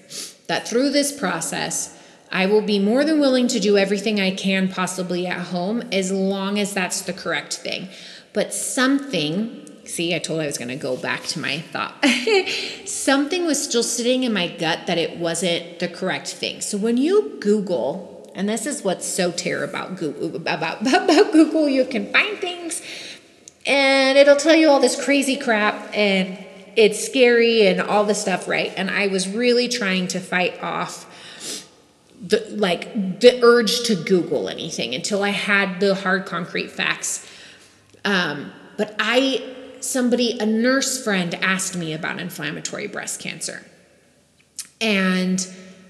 that 0.48 0.68
through 0.68 0.90
this 0.90 1.16
process 1.16 1.96
I 2.32 2.46
will 2.46 2.62
be 2.62 2.78
more 2.78 3.04
than 3.04 3.20
willing 3.20 3.46
to 3.48 3.60
do 3.60 3.78
everything 3.78 4.20
I 4.20 4.32
can 4.32 4.68
possibly 4.68 5.26
at 5.26 5.46
home 5.46 5.82
as 5.92 6.10
long 6.10 6.58
as 6.58 6.74
that's 6.74 7.02
the 7.02 7.12
correct 7.12 7.54
thing. 7.54 7.88
But 8.32 8.52
something 8.52 9.65
See, 9.86 10.14
I 10.14 10.18
told 10.18 10.40
I 10.40 10.46
was 10.46 10.58
going 10.58 10.68
to 10.68 10.76
go 10.76 10.96
back 10.96 11.22
to 11.24 11.38
my 11.38 11.60
thought. 11.60 12.04
Something 12.86 13.46
was 13.46 13.62
still 13.62 13.82
sitting 13.82 14.24
in 14.24 14.32
my 14.32 14.48
gut 14.48 14.86
that 14.86 14.98
it 14.98 15.16
wasn't 15.18 15.78
the 15.78 15.88
correct 15.88 16.28
thing. 16.28 16.60
So 16.60 16.76
when 16.76 16.96
you 16.96 17.36
Google, 17.40 18.30
and 18.34 18.48
this 18.48 18.66
is 18.66 18.82
what's 18.82 19.06
so 19.06 19.30
terrible 19.30 19.70
about 19.70 19.96
Google, 19.96 20.36
about, 20.36 20.80
about 20.86 21.32
Google, 21.32 21.68
you 21.68 21.84
can 21.84 22.12
find 22.12 22.38
things 22.38 22.82
and 23.66 24.16
it'll 24.16 24.36
tell 24.36 24.54
you 24.54 24.70
all 24.70 24.80
this 24.80 25.02
crazy 25.02 25.36
crap 25.36 25.90
and 25.94 26.38
it's 26.76 27.04
scary 27.04 27.66
and 27.66 27.80
all 27.80 28.04
this 28.04 28.20
stuff, 28.20 28.46
right? 28.46 28.72
And 28.76 28.90
I 28.90 29.08
was 29.08 29.28
really 29.28 29.68
trying 29.68 30.08
to 30.08 30.20
fight 30.20 30.62
off 30.62 31.12
the 32.24 32.46
like 32.50 33.20
the 33.20 33.40
urge 33.42 33.82
to 33.84 33.94
Google 33.94 34.48
anything 34.48 34.94
until 34.94 35.22
I 35.22 35.30
had 35.30 35.80
the 35.80 35.94
hard 35.94 36.26
concrete 36.26 36.70
facts. 36.70 37.28
Um, 38.04 38.52
but 38.76 38.94
I 38.98 39.55
somebody, 39.86 40.38
a 40.38 40.46
nurse 40.46 41.02
friend, 41.02 41.34
asked 41.36 41.76
me 41.76 41.92
about 41.92 42.20
inflammatory 42.20 42.86
breast 42.86 43.20
cancer. 43.20 43.64
And 44.80 45.46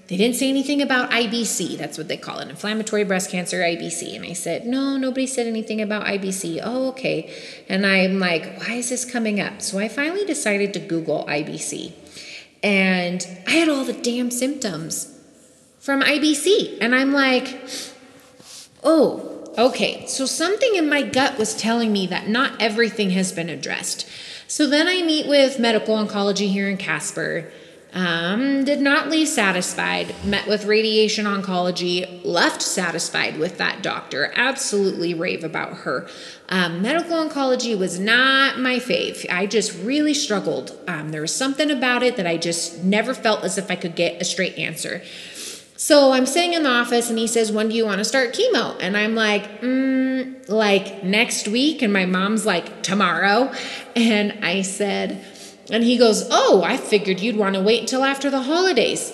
they 0.07 0.15
didn't 0.15 0.37
say 0.37 0.47
anything 0.47 0.81
about 0.81 1.11
IBC. 1.11 1.77
That's 1.77 1.97
what 1.97 2.07
they 2.07 2.15
call 2.15 2.39
it 2.39 2.49
inflammatory 2.49 3.03
breast 3.03 3.29
cancer, 3.29 3.59
IBC. 3.59 4.15
And 4.15 4.23
I 4.23 4.33
said, 4.33 4.65
No, 4.65 4.95
nobody 4.95 5.27
said 5.27 5.47
anything 5.47 5.81
about 5.81 6.05
IBC. 6.05 6.61
Oh, 6.63 6.89
okay. 6.89 7.33
And 7.67 7.85
I'm 7.85 8.19
like, 8.19 8.57
Why 8.59 8.75
is 8.75 8.89
this 8.89 9.03
coming 9.03 9.41
up? 9.41 9.61
So 9.61 9.79
I 9.79 9.89
finally 9.89 10.25
decided 10.25 10.73
to 10.73 10.79
Google 10.79 11.25
IBC. 11.27 11.91
And 12.63 13.25
I 13.45 13.51
had 13.51 13.67
all 13.67 13.83
the 13.83 13.93
damn 13.93 14.31
symptoms 14.31 15.13
from 15.79 16.01
IBC. 16.01 16.77
And 16.79 16.95
I'm 16.95 17.11
like, 17.11 17.69
Oh, 18.83 19.36
Okay, 19.57 20.05
so 20.05 20.27
something 20.27 20.75
in 20.75 20.87
my 20.87 21.01
gut 21.01 21.39
was 21.39 21.55
telling 21.55 21.91
me 21.91 22.05
that 22.07 22.27
not 22.27 22.61
everything 22.61 23.09
has 23.11 23.31
been 23.31 23.49
addressed. 23.49 24.07
So 24.47 24.67
then 24.67 24.87
I 24.87 25.01
meet 25.01 25.27
with 25.27 25.57
medical 25.57 25.95
oncology 25.95 26.47
here 26.47 26.69
in 26.69 26.77
Casper. 26.77 27.51
Um, 27.91 28.65
did 28.65 28.81
not 28.81 29.09
leave 29.09 29.27
satisfied. 29.27 30.13
Met 30.23 30.45
with 30.45 30.65
radiation 30.65 31.25
oncology, 31.25 32.23
left 32.23 32.61
satisfied 32.61 33.39
with 33.39 33.57
that 33.57 33.81
doctor. 33.81 34.31
Absolutely 34.35 35.15
rave 35.15 35.43
about 35.43 35.77
her. 35.77 36.07
Um, 36.49 36.83
medical 36.83 37.17
oncology 37.17 37.75
was 37.75 37.99
not 37.99 38.59
my 38.59 38.75
fave. 38.75 39.25
I 39.27 39.47
just 39.47 39.75
really 39.83 40.13
struggled. 40.13 40.77
Um, 40.87 41.09
there 41.09 41.21
was 41.21 41.33
something 41.33 41.71
about 41.71 42.03
it 42.03 42.15
that 42.17 42.27
I 42.27 42.37
just 42.37 42.83
never 42.83 43.15
felt 43.15 43.43
as 43.43 43.57
if 43.57 43.71
I 43.71 43.75
could 43.75 43.95
get 43.95 44.21
a 44.21 44.25
straight 44.25 44.55
answer. 44.59 45.01
So 45.77 46.11
I'm 46.11 46.25
sitting 46.25 46.53
in 46.53 46.63
the 46.63 46.71
office 46.71 47.09
and 47.11 47.19
he 47.19 47.27
says, 47.27 47.51
When 47.51 47.69
do 47.69 47.75
you 47.75 47.85
want 47.85 47.99
to 47.99 48.05
start 48.05 48.33
chemo? 48.33 48.75
And 48.79 48.97
I'm 48.97 49.13
like, 49.15 49.61
mm, 49.61 50.49
Like 50.49 51.03
next 51.03 51.47
week. 51.47 51.81
And 51.81 51.93
my 51.93 52.05
mom's 52.05 52.45
like, 52.45 52.81
Tomorrow. 52.81 53.53
And 53.95 54.43
I 54.43 54.63
said, 54.63 55.23
And 55.69 55.83
he 55.83 55.97
goes, 55.97 56.27
Oh, 56.31 56.63
I 56.65 56.77
figured 56.77 57.19
you'd 57.19 57.37
want 57.37 57.55
to 57.55 57.61
wait 57.61 57.81
until 57.81 58.03
after 58.03 58.29
the 58.29 58.41
holidays. 58.41 59.13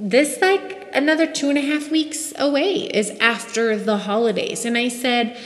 This, 0.00 0.40
like, 0.40 0.88
another 0.94 1.26
two 1.26 1.48
and 1.48 1.58
a 1.58 1.60
half 1.60 1.90
weeks 1.90 2.32
away 2.38 2.74
is 2.74 3.10
after 3.20 3.76
the 3.76 3.98
holidays. 3.98 4.64
And 4.64 4.78
I 4.78 4.88
said, 4.88 5.36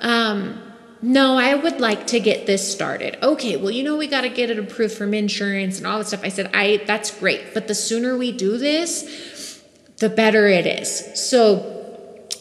um, 0.00 0.60
no, 1.00 1.36
I 1.36 1.54
would 1.54 1.80
like 1.80 2.06
to 2.08 2.20
get 2.20 2.46
this 2.46 2.72
started. 2.72 3.18
Okay, 3.22 3.56
well, 3.56 3.70
you 3.70 3.82
know, 3.82 3.96
we 3.96 4.06
got 4.06 4.20
to 4.20 4.28
get 4.28 4.50
it 4.50 4.58
approved 4.58 4.94
from 4.94 5.14
insurance 5.14 5.78
and 5.78 5.86
all 5.86 5.98
that 5.98 6.06
stuff. 6.06 6.22
I 6.22 6.28
said, 6.28 6.50
I 6.54 6.82
that's 6.86 7.16
great, 7.18 7.54
but 7.54 7.66
the 7.66 7.74
sooner 7.74 8.16
we 8.16 8.30
do 8.30 8.56
this, 8.56 9.31
the 10.02 10.10
better 10.10 10.48
it 10.48 10.66
is. 10.66 11.08
So 11.14 11.68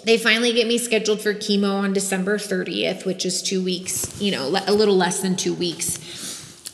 they 0.03 0.17
finally 0.17 0.51
get 0.51 0.65
me 0.65 0.79
scheduled 0.79 1.21
for 1.21 1.31
chemo 1.35 1.75
on 1.75 1.93
December 1.93 2.39
30th, 2.39 3.05
which 3.05 3.23
is 3.23 3.43
two 3.43 3.63
weeks, 3.63 4.19
you 4.19 4.31
know, 4.31 4.47
a 4.65 4.73
little 4.73 4.97
less 4.97 5.21
than 5.21 5.35
two 5.35 5.53
weeks 5.53 5.99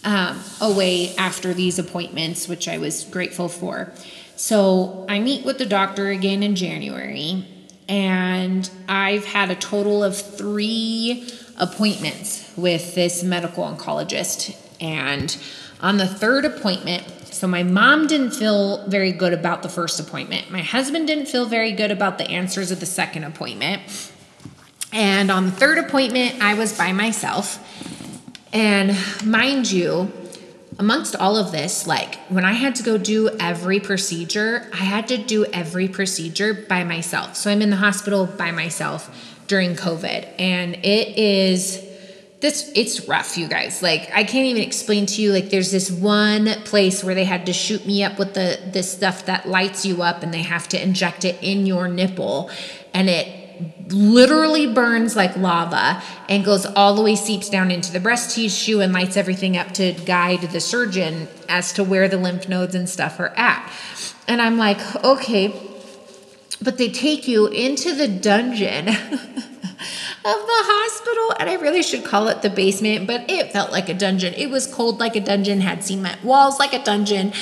um, 0.05 0.41
away 0.61 1.13
after 1.17 1.53
these 1.53 1.77
appointments, 1.77 2.47
which 2.47 2.69
I 2.69 2.77
was 2.77 3.03
grateful 3.03 3.49
for. 3.49 3.91
So 4.37 5.05
I 5.09 5.19
meet 5.19 5.45
with 5.45 5.57
the 5.57 5.65
doctor 5.65 6.07
again 6.07 6.41
in 6.41 6.55
January, 6.55 7.45
and 7.89 8.69
I've 8.87 9.25
had 9.25 9.51
a 9.51 9.55
total 9.55 10.05
of 10.05 10.15
three 10.15 11.29
appointments 11.57 12.53
with 12.55 12.95
this 12.95 13.23
medical 13.23 13.65
oncologist. 13.65 14.55
And 14.79 15.35
on 15.81 15.97
the 15.97 16.07
third 16.07 16.45
appointment, 16.45 17.03
so 17.37 17.47
my 17.47 17.61
mom 17.61 18.07
didn't 18.07 18.31
feel 18.31 18.87
very 18.87 19.11
good 19.11 19.31
about 19.31 19.61
the 19.61 19.69
first 19.69 19.99
appointment. 19.99 20.49
My 20.49 20.63
husband 20.63 21.05
didn't 21.05 21.27
feel 21.27 21.45
very 21.45 21.71
good 21.71 21.91
about 21.91 22.17
the 22.17 22.27
answers 22.27 22.71
of 22.71 22.79
the 22.79 22.87
second 22.87 23.25
appointment. 23.25 23.83
And 24.91 25.29
on 25.29 25.45
the 25.45 25.51
third 25.51 25.77
appointment, 25.77 26.41
I 26.41 26.55
was 26.55 26.75
by 26.75 26.93
myself. 26.93 27.63
And 28.51 28.97
mind 29.23 29.71
you, 29.71 30.11
amongst 30.79 31.15
all 31.15 31.37
of 31.37 31.51
this, 31.51 31.85
like 31.85 32.15
when 32.29 32.43
I 32.43 32.53
had 32.53 32.73
to 32.75 32.83
go 32.83 32.97
do 32.97 33.29
every 33.39 33.79
procedure, 33.79 34.67
I 34.73 34.77
had 34.77 35.07
to 35.09 35.17
do 35.17 35.45
every 35.45 35.87
procedure 35.87 36.55
by 36.55 36.83
myself. 36.83 37.35
So 37.35 37.51
I'm 37.51 37.61
in 37.61 37.69
the 37.69 37.75
hospital 37.75 38.25
by 38.25 38.49
myself 38.49 39.35
during 39.45 39.75
COVID. 39.75 40.27
And 40.39 40.75
it 40.83 41.17
is 41.19 41.86
this 42.39 42.71
it's 42.75 43.07
rough 43.07 43.37
you 43.37 43.47
guys. 43.47 43.81
Like 43.81 44.09
i 44.13 44.23
can't 44.23 44.45
even 44.45 44.61
explain 44.61 45.05
to 45.07 45.21
you 45.21 45.31
like 45.31 45.49
there's 45.49 45.71
this 45.71 45.89
one 45.89 46.45
place 46.65 47.03
where 47.03 47.15
they 47.15 47.25
had 47.25 47.45
to 47.47 47.53
shoot 47.53 47.85
me 47.85 48.03
up 48.03 48.19
with 48.19 48.33
the 48.33 48.59
this 48.71 48.91
stuff 48.91 49.25
that 49.25 49.47
lights 49.47 49.85
you 49.85 50.01
up 50.01 50.23
and 50.23 50.33
they 50.33 50.43
have 50.43 50.67
to 50.69 50.81
inject 50.81 51.25
it 51.25 51.37
in 51.41 51.65
your 51.65 51.87
nipple 51.87 52.49
and 52.93 53.09
it 53.09 53.45
literally 53.89 54.71
burns 54.71 55.15
like 55.15 55.35
lava 55.37 56.01
and 56.29 56.45
goes 56.45 56.65
all 56.65 56.93
the 56.93 57.01
way 57.01 57.15
seeps 57.15 57.49
down 57.49 57.71
into 57.71 57.91
the 57.91 57.99
breast 57.99 58.35
tissue 58.35 58.81
and 58.81 58.93
lights 58.93 59.17
everything 59.17 59.57
up 59.57 59.71
to 59.71 59.93
guide 60.05 60.41
the 60.41 60.59
surgeon 60.59 61.27
as 61.49 61.73
to 61.73 61.83
where 61.83 62.07
the 62.07 62.17
lymph 62.17 62.47
nodes 62.47 62.75
and 62.75 62.87
stuff 62.87 63.19
are 63.19 63.33
at. 63.37 63.71
And 64.27 64.41
i'm 64.41 64.57
like 64.57 64.79
okay 65.03 65.53
but 66.61 66.77
they 66.77 66.89
take 66.89 67.27
you 67.27 67.47
into 67.47 67.95
the 67.95 68.07
dungeon 68.07 68.87
the 70.35 70.63
hospital. 70.63 71.35
And 71.39 71.49
I 71.49 71.55
really 71.55 71.81
should 71.81 72.03
call 72.03 72.27
it 72.27 72.41
the 72.41 72.49
basement, 72.49 73.07
but 73.07 73.29
it 73.29 73.51
felt 73.51 73.71
like 73.71 73.87
a 73.89 73.93
dungeon. 73.93 74.33
It 74.33 74.49
was 74.49 74.67
cold 74.67 74.99
like 74.99 75.15
a 75.15 75.21
dungeon, 75.21 75.61
had 75.61 75.83
cement 75.83 76.23
walls 76.23 76.59
like 76.59 76.73
a 76.73 76.83
dungeon. 76.83 77.33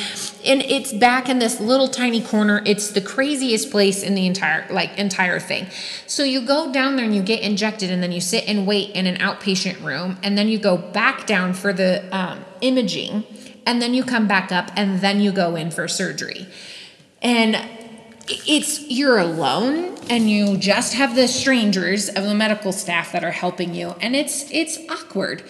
And 0.45 0.62
it's 0.62 0.93
back 0.93 1.28
in 1.30 1.39
this 1.39 1.60
little 1.60 1.88
tiny 1.88 2.21
corner. 2.21 2.62
It's 2.65 2.91
the 2.91 3.02
craziest 3.02 3.71
place 3.71 4.04
in 4.04 4.13
the 4.13 4.28
entire 4.28 4.67
like 4.69 4.98
entire 5.00 5.39
thing. 5.39 5.67
So 6.06 6.24
you 6.24 6.45
go 6.45 6.71
down 6.71 6.95
there 6.95 7.06
and 7.06 7.15
you 7.15 7.24
get 7.24 7.41
injected, 7.41 7.89
and 7.89 8.04
then 8.04 8.12
you 8.12 8.21
sit 8.21 8.48
and 8.48 8.67
wait 8.67 8.91
in 8.91 9.08
an 9.08 9.17
outpatient 9.17 9.84
room, 9.84 10.17
and 10.21 10.38
then 10.38 10.48
you 10.48 10.60
go 10.60 10.78
back 10.78 11.26
down 11.26 11.54
for 11.54 11.74
the 11.74 12.04
um, 12.15 12.45
imaging, 12.62 13.24
and 13.65 13.82
then 13.82 13.93
you 13.93 14.04
come 14.04 14.28
back 14.28 14.52
up, 14.52 14.69
and 14.76 15.00
then 15.02 15.19
you 15.19 15.32
go 15.32 15.56
in 15.56 15.71
for 15.71 15.88
surgery. 15.88 16.48
And 17.21 17.58
it's 18.28 18.82
you're 18.90 19.18
alone 19.18 19.96
and 20.10 20.30
you 20.30 20.58
just 20.58 20.94
have 20.94 21.16
the 21.16 21.28
strangers 21.28 22.10
of 22.10 22.24
the 22.24 22.36
medical 22.36 22.72
staff 22.72 23.12
that 23.12 23.24
are 23.24 23.32
helping 23.32 23.74
you 23.74 23.96
and 24.02 24.16
it's 24.16 24.50
it's 24.52 24.78
awkward. 24.90 25.44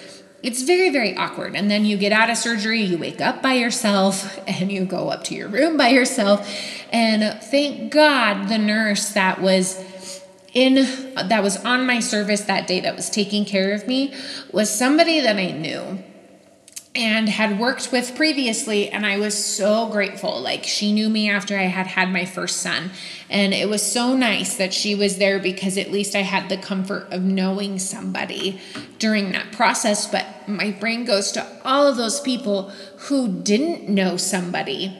It's 0.43 0.61
very 0.61 0.89
very 0.89 1.15
awkward. 1.15 1.55
And 1.55 1.71
then 1.71 1.85
you 1.85 1.97
get 1.97 2.11
out 2.11 2.29
of 2.29 2.37
surgery 2.37 2.81
you 2.81 2.97
wake 2.97 3.21
up 3.21 3.41
by 3.41 3.53
yourself 3.53 4.39
and 4.47 4.71
you 4.71 4.85
go 4.85 5.09
up 5.09 5.23
to 5.25 5.35
your 5.35 5.47
room 5.47 5.77
by 5.77 5.89
yourself. 5.89 6.49
And 6.91 7.41
thank 7.43 7.91
god 7.91 8.49
the 8.49 8.57
nurse 8.57 9.13
that 9.13 9.41
was 9.41 9.83
in 10.53 10.75
that 11.15 11.43
was 11.43 11.57
on 11.65 11.85
my 11.85 11.99
service 11.99 12.41
that 12.41 12.65
day 12.65 12.79
that 12.79 12.95
was 12.95 13.09
taking 13.09 13.45
care 13.45 13.73
of 13.73 13.87
me 13.87 14.13
was 14.53 14.73
somebody 14.73 15.19
that 15.19 15.35
i 15.35 15.51
knew 15.51 16.01
and 16.95 17.27
had 17.27 17.59
worked 17.59 17.91
with 17.91 18.15
previously 18.15 18.89
and 18.89 19.05
i 19.05 19.17
was 19.17 19.35
so 19.37 19.89
grateful. 19.89 20.39
Like 20.39 20.63
she 20.63 20.93
knew 20.93 21.09
me 21.09 21.29
after 21.29 21.57
i 21.57 21.63
had 21.63 21.87
had 21.87 22.09
my 22.09 22.25
first 22.25 22.61
son. 22.61 22.91
And 23.29 23.53
it 23.53 23.67
was 23.67 23.81
so 23.81 24.15
nice 24.15 24.55
that 24.57 24.73
she 24.73 24.95
was 24.95 25.17
there 25.17 25.39
because 25.39 25.77
at 25.77 25.91
least 25.91 26.15
i 26.15 26.21
had 26.21 26.49
the 26.49 26.57
comfort 26.57 27.07
of 27.11 27.21
knowing 27.21 27.79
somebody 27.79 28.61
during 28.97 29.31
that 29.33 29.51
process. 29.51 30.09
But 30.09 30.47
my 30.47 30.71
brain 30.71 31.05
goes 31.05 31.31
to 31.33 31.45
all 31.65 31.87
of 31.87 31.97
those 31.97 32.21
people 32.21 32.69
who 33.09 33.27
didn't 33.27 33.89
know 33.89 34.15
somebody 34.17 34.97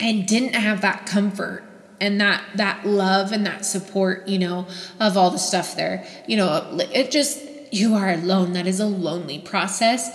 and 0.00 0.26
didn't 0.26 0.54
have 0.54 0.82
that 0.82 1.06
comfort 1.06 1.64
and 2.00 2.20
that 2.20 2.42
that 2.54 2.86
love 2.86 3.32
and 3.32 3.44
that 3.46 3.64
support 3.64 4.28
you 4.28 4.38
know 4.38 4.66
of 5.00 5.16
all 5.16 5.30
the 5.30 5.38
stuff 5.38 5.74
there. 5.74 6.06
You 6.26 6.36
know 6.36 6.78
it 6.92 7.10
just 7.10 7.42
you 7.72 7.94
are 7.94 8.10
alone. 8.10 8.52
That 8.52 8.66
is 8.66 8.80
a 8.80 8.86
lonely 8.86 9.38
process 9.38 10.10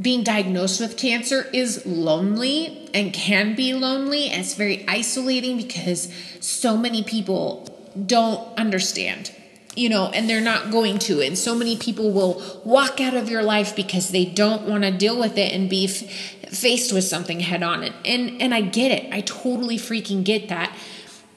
being 0.00 0.22
diagnosed 0.22 0.80
with 0.80 0.96
cancer 0.96 1.46
is 1.52 1.84
lonely 1.84 2.88
and 2.94 3.12
can 3.12 3.54
be 3.54 3.74
lonely 3.74 4.28
and 4.28 4.40
it's 4.42 4.54
very 4.54 4.84
isolating 4.86 5.56
because 5.56 6.12
so 6.40 6.76
many 6.76 7.02
people 7.02 7.68
don't 8.06 8.56
understand 8.56 9.32
you 9.74 9.88
know 9.88 10.06
and 10.14 10.30
they're 10.30 10.40
not 10.40 10.70
going 10.70 10.98
to 10.98 11.20
and 11.20 11.36
so 11.36 11.54
many 11.54 11.76
people 11.76 12.12
will 12.12 12.60
walk 12.64 13.00
out 13.00 13.14
of 13.14 13.28
your 13.28 13.42
life 13.42 13.74
because 13.74 14.10
they 14.10 14.24
don't 14.24 14.62
want 14.62 14.84
to 14.84 14.90
deal 14.90 15.18
with 15.18 15.36
it 15.36 15.52
and 15.52 15.68
be 15.68 15.86
f- 15.86 16.38
faced 16.52 16.92
with 16.92 17.04
something 17.04 17.40
head 17.40 17.62
on. 17.62 17.82
And, 17.82 17.94
and 18.04 18.42
and 18.42 18.54
I 18.54 18.60
get 18.62 18.90
it. 18.90 19.12
I 19.12 19.20
totally 19.22 19.76
freaking 19.76 20.24
get 20.24 20.48
that. 20.48 20.74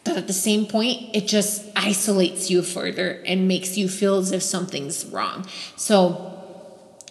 But 0.03 0.17
at 0.17 0.27
the 0.27 0.33
same 0.33 0.65
point 0.65 1.15
it 1.15 1.27
just 1.27 1.69
isolates 1.75 2.49
you 2.49 2.61
further 2.61 3.21
and 3.25 3.47
makes 3.47 3.77
you 3.77 3.87
feel 3.87 4.17
as 4.17 4.31
if 4.31 4.43
something's 4.43 5.05
wrong. 5.05 5.45
So 5.75 6.39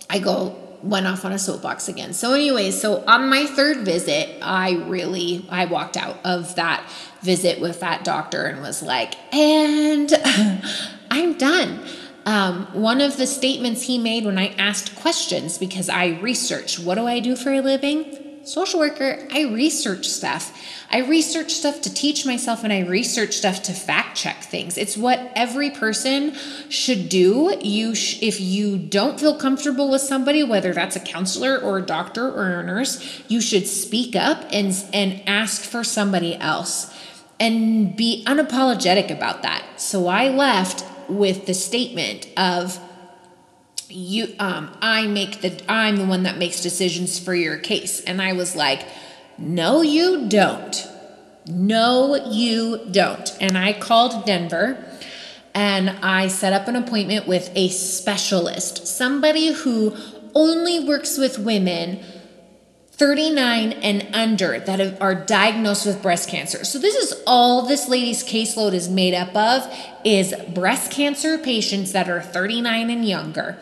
I 0.09 0.19
go 0.19 0.57
went 0.83 1.07
off 1.07 1.25
on 1.25 1.33
a 1.33 1.39
soapbox 1.39 1.89
again. 1.89 2.13
So, 2.13 2.33
anyways, 2.33 2.81
so 2.81 3.05
on 3.07 3.29
my 3.29 3.47
third 3.47 3.79
visit, 3.79 4.39
I 4.43 4.73
really 4.87 5.47
I 5.51 5.67
walked 5.67 5.97
out 5.97 6.19
of 6.25 6.55
that 6.57 6.85
visit 7.23 7.61
with 7.61 7.81
that 7.81 8.05
doctor 8.05 8.45
and 8.45 8.61
was 8.61 8.83
like, 8.83 9.15
and 9.35 10.13
I'm 11.11 11.37
done. 11.37 11.81
Um, 12.27 12.67
one 12.73 13.01
of 13.01 13.17
the 13.17 13.27
statements 13.27 13.83
he 13.83 13.99
made 13.99 14.25
when 14.25 14.39
I 14.39 14.49
asked 14.59 14.95
questions 14.97 15.59
because 15.59 15.89
I 15.89 16.19
researched 16.21 16.79
what 16.79 16.97
do 16.97 17.07
I 17.07 17.21
do 17.21 17.35
for 17.35 17.53
a 17.53 17.61
living? 17.61 18.20
Social 18.45 18.81
worker, 18.81 19.27
I 19.33 19.43
research 19.43 20.07
stuff. 20.09 20.57
I 20.91 20.99
research 20.99 21.53
stuff 21.53 21.83
to 21.83 21.95
teach 21.95 22.27
myself 22.27 22.65
and 22.65 22.73
I 22.73 22.81
research 22.81 23.35
stuff 23.35 23.63
to 23.65 23.73
fact 23.73 24.17
check 24.17 24.43
things. 24.43 24.77
It's 24.77 24.97
what 24.97 25.31
every 25.37 25.71
person 25.71 26.35
should 26.69 27.09
do. 27.09 27.57
You 27.61 27.95
sh- 27.95 28.23
if 28.23 28.41
you 28.41 28.77
don't 28.77 29.21
feel 29.21 29.37
comfortable 29.37 29.91
with 29.91 30.03
somebody, 30.03 30.43
whether 30.43 30.73
that's 30.73 30.97
a 30.97 31.01
counselor 31.01 31.59
or 31.59 31.79
a 31.79 31.83
doctor 31.83 32.29
or 32.29 32.59
a 32.59 32.65
nurse, 32.65 33.23
you 33.29 33.41
should 33.41 33.67
speak 33.69 34.17
up 34.17 34.45
and 34.51 34.75
and 34.93 35.23
ask 35.27 35.63
for 35.63 35.85
somebody 35.85 36.35
else 36.37 36.93
and 37.39 37.97
be 37.97 38.25
unapologetic 38.27 39.11
about 39.11 39.43
that. 39.43 39.65
So 39.77 40.09
I 40.09 40.29
left 40.29 40.85
with 41.09 41.47
the 41.47 41.55
statement 41.55 42.29
of 42.37 42.79
you 43.91 44.35
um 44.39 44.71
i 44.81 45.07
make 45.07 45.41
the 45.41 45.63
i'm 45.71 45.97
the 45.97 46.05
one 46.05 46.23
that 46.23 46.39
makes 46.39 46.61
decisions 46.63 47.19
for 47.19 47.35
your 47.35 47.59
case. 47.59 48.01
And 48.03 48.21
i 48.21 48.33
was 48.33 48.57
like 48.57 48.87
no 49.39 49.81
you 49.81 50.29
don't. 50.29 50.87
No 51.49 52.15
you 52.31 52.87
don't. 52.91 53.37
And 53.41 53.57
i 53.57 53.73
called 53.73 54.27
denver 54.27 54.85
and 55.55 55.91
i 56.03 56.29
set 56.29 56.53
up 56.53 56.69
an 56.69 56.77
appointment 56.77 57.27
with 57.27 57.51
a 57.55 57.69
specialist 57.69 58.87
somebody 58.87 59.53
who 59.53 59.97
only 60.35 60.79
works 60.79 61.19
with 61.19 61.39
women 61.39 61.99
39 63.01 63.73
and 63.73 64.07
under 64.15 64.61
that 64.61 65.01
are 65.01 65.15
diagnosed 65.15 65.87
with 65.87 66.03
breast 66.03 66.29
cancer. 66.29 66.65
So 66.65 66.79
this 66.79 66.95
is 66.95 67.23
all 67.27 67.63
this 67.67 67.89
lady's 67.89 68.23
caseload 68.23 68.75
is 68.75 68.91
made 68.91 69.15
up 69.15 69.35
of 69.35 69.75
is 70.05 70.35
breast 70.53 70.93
cancer 70.93 71.39
patients 71.39 71.93
that 71.93 72.11
are 72.11 72.21
39 72.21 72.91
and 72.91 73.09
younger. 73.09 73.57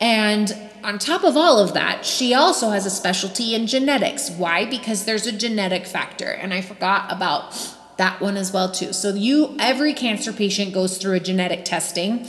And 0.00 0.52
on 0.82 0.98
top 0.98 1.22
of 1.22 1.36
all 1.36 1.60
of 1.60 1.72
that, 1.74 2.04
she 2.04 2.34
also 2.34 2.70
has 2.70 2.84
a 2.84 2.90
specialty 2.90 3.54
in 3.54 3.68
genetics. 3.68 4.28
Why? 4.28 4.64
Because 4.64 5.04
there's 5.04 5.24
a 5.24 5.32
genetic 5.32 5.86
factor. 5.86 6.28
And 6.28 6.52
I 6.52 6.60
forgot 6.60 7.12
about 7.12 7.56
that 7.96 8.20
one 8.20 8.36
as 8.36 8.52
well 8.52 8.72
too. 8.72 8.92
So 8.92 9.14
you 9.14 9.54
every 9.60 9.94
cancer 9.94 10.32
patient 10.32 10.74
goes 10.74 10.98
through 10.98 11.14
a 11.14 11.20
genetic 11.20 11.64
testing 11.64 12.26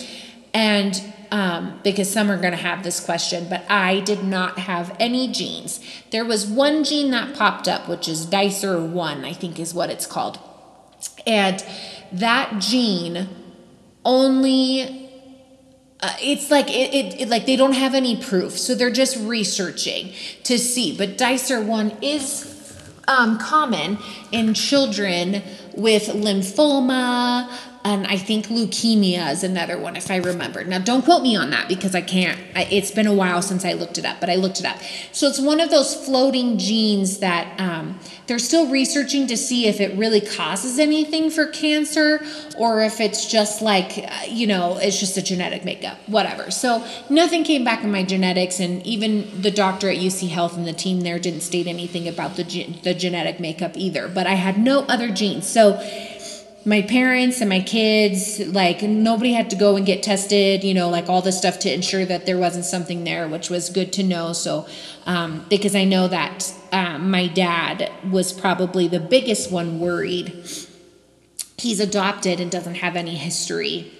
and 0.53 1.01
um, 1.31 1.79
because 1.83 2.11
some 2.11 2.29
are 2.29 2.37
going 2.37 2.51
to 2.51 2.57
have 2.57 2.83
this 2.83 2.99
question, 2.99 3.47
but 3.49 3.63
I 3.69 4.01
did 4.01 4.23
not 4.23 4.59
have 4.59 4.95
any 4.99 5.31
genes. 5.31 5.79
There 6.11 6.25
was 6.25 6.45
one 6.45 6.83
gene 6.83 7.11
that 7.11 7.33
popped 7.35 7.67
up, 7.67 7.87
which 7.87 8.07
is 8.07 8.25
Dicer1, 8.25 9.25
I 9.25 9.33
think 9.33 9.59
is 9.59 9.73
what 9.73 9.89
it's 9.89 10.05
called. 10.05 10.39
And 11.25 11.63
that 12.11 12.59
gene 12.59 13.29
only 14.03 14.99
uh, 16.03 16.15
it's 16.19 16.49
like 16.49 16.67
it, 16.69 16.93
it, 16.93 17.21
it, 17.21 17.29
like 17.29 17.45
they 17.45 17.55
don't 17.55 17.73
have 17.73 17.93
any 17.93 18.19
proof 18.19 18.57
so 18.57 18.73
they're 18.73 18.89
just 18.89 19.17
researching 19.19 20.11
to 20.43 20.57
see 20.57 20.97
but 20.97 21.15
dicer 21.15 21.63
1 21.63 21.97
is 22.01 22.75
um, 23.07 23.37
common 23.37 23.99
in 24.31 24.55
children 24.55 25.43
with 25.75 26.07
lymphoma 26.07 27.47
and 27.83 28.05
I 28.05 28.17
think 28.17 28.47
leukemia 28.47 29.31
is 29.31 29.43
another 29.43 29.77
one, 29.77 29.95
if 29.95 30.11
I 30.11 30.17
remember. 30.17 30.63
Now, 30.63 30.79
don't 30.79 31.03
quote 31.03 31.23
me 31.23 31.35
on 31.35 31.49
that 31.49 31.67
because 31.67 31.95
I 31.95 32.01
can't. 32.01 32.39
I, 32.55 32.67
it's 32.71 32.91
been 32.91 33.07
a 33.07 33.13
while 33.13 33.41
since 33.41 33.65
I 33.65 33.73
looked 33.73 33.97
it 33.97 34.05
up, 34.05 34.19
but 34.19 34.29
I 34.29 34.35
looked 34.35 34.59
it 34.59 34.65
up. 34.65 34.77
So 35.11 35.27
it's 35.27 35.39
one 35.39 35.59
of 35.59 35.71
those 35.71 35.95
floating 35.95 36.57
genes 36.57 37.19
that 37.19 37.59
um, 37.59 37.99
they're 38.27 38.39
still 38.39 38.69
researching 38.69 39.25
to 39.27 39.37
see 39.37 39.67
if 39.67 39.81
it 39.81 39.97
really 39.97 40.21
causes 40.21 40.79
anything 40.79 41.29
for 41.31 41.47
cancer 41.47 42.23
or 42.57 42.81
if 42.81 42.99
it's 42.99 43.25
just 43.25 43.61
like, 43.61 43.97
uh, 43.97 44.25
you 44.27 44.45
know, 44.45 44.77
it's 44.77 44.99
just 44.99 45.17
a 45.17 45.21
genetic 45.21 45.65
makeup, 45.65 45.97
whatever. 46.07 46.51
So 46.51 46.85
nothing 47.09 47.43
came 47.43 47.63
back 47.63 47.83
in 47.83 47.91
my 47.91 48.03
genetics, 48.03 48.59
and 48.59 48.85
even 48.85 49.41
the 49.41 49.51
doctor 49.51 49.89
at 49.89 49.97
UC 49.97 50.29
Health 50.29 50.55
and 50.55 50.67
the 50.67 50.73
team 50.73 51.01
there 51.01 51.19
didn't 51.19 51.41
state 51.41 51.67
anything 51.67 52.07
about 52.07 52.35
the, 52.35 52.43
the 52.83 52.93
genetic 52.93 53.39
makeup 53.39 53.75
either. 53.75 54.07
But 54.07 54.27
I 54.27 54.35
had 54.35 54.59
no 54.59 54.81
other 54.81 55.09
genes. 55.09 55.47
So 55.47 55.79
my 56.63 56.81
parents 56.83 57.41
and 57.41 57.49
my 57.49 57.59
kids 57.59 58.39
like 58.39 58.83
nobody 58.83 59.33
had 59.33 59.49
to 59.49 59.55
go 59.55 59.75
and 59.75 59.85
get 59.85 60.03
tested 60.03 60.63
you 60.63 60.73
know 60.73 60.89
like 60.89 61.09
all 61.09 61.21
this 61.21 61.37
stuff 61.37 61.57
to 61.59 61.73
ensure 61.73 62.05
that 62.05 62.25
there 62.25 62.37
wasn't 62.37 62.65
something 62.65 63.03
there 63.03 63.27
which 63.27 63.49
was 63.49 63.69
good 63.69 63.91
to 63.93 64.03
know. 64.03 64.33
So 64.33 64.67
um, 65.05 65.45
because 65.49 65.75
i 65.75 65.83
know 65.83 66.07
that 66.07 66.53
um, 66.71 67.09
my 67.09 67.27
dad 67.27 67.91
was 68.09 68.31
probably 68.31 68.87
the 68.87 68.99
biggest 68.99 69.51
one 69.51 69.79
worried. 69.79 70.45
He's 71.57 71.79
adopted 71.79 72.39
and 72.39 72.49
doesn't 72.49 72.75
have 72.75 72.95
any 72.95 73.15
history 73.15 73.91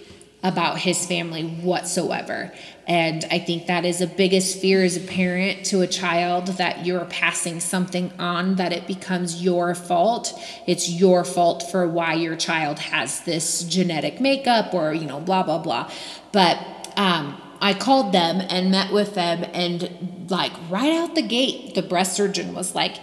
about 0.44 0.80
his 0.80 1.06
family 1.06 1.44
whatsoever. 1.44 2.52
And 2.88 3.26
I 3.30 3.40
think 3.40 3.68
that 3.68 3.86
is 3.86 4.00
the 4.00 4.08
biggest 4.08 4.58
fear 4.58 4.84
as 4.84 4.98
a 4.98 5.02
parent 5.02 5.66
to 5.68 5.82
a 5.82 5.88
child 5.88 6.48
that 6.48 6.86
you're 6.86 7.06
passing 7.06 7.60
something 7.60 8.12
on 8.18 8.56
that 8.56 8.74
it 8.74 8.88
becomes 8.88 9.44
your 9.44 9.76
fault. 9.76 10.34
It's 10.66 10.90
your 10.90 11.24
fault 11.24 11.70
for 11.72 11.88
why 11.88 12.16
your 12.16 12.36
child 12.36 12.80
has 12.80 13.22
this 13.22 13.64
genetic 13.64 14.20
makeup 14.20 14.74
or, 14.74 14.94
you 14.94 15.06
know, 15.06 15.20
blah, 15.20 15.44
blah, 15.44 15.60
blah. 15.60 15.92
But 16.32 16.58
um, 16.98 17.40
I 17.62 17.76
called 17.76 18.12
them 18.12 18.42
and 18.50 18.72
met 18.72 18.92
with 18.92 19.14
them, 19.14 19.46
and 19.54 20.26
like 20.30 20.52
right 20.70 20.94
out 20.94 21.14
the 21.14 21.22
gate, 21.22 21.76
the 21.76 21.84
breast 21.84 22.16
surgeon 22.16 22.56
was 22.56 22.74
like, 22.74 22.96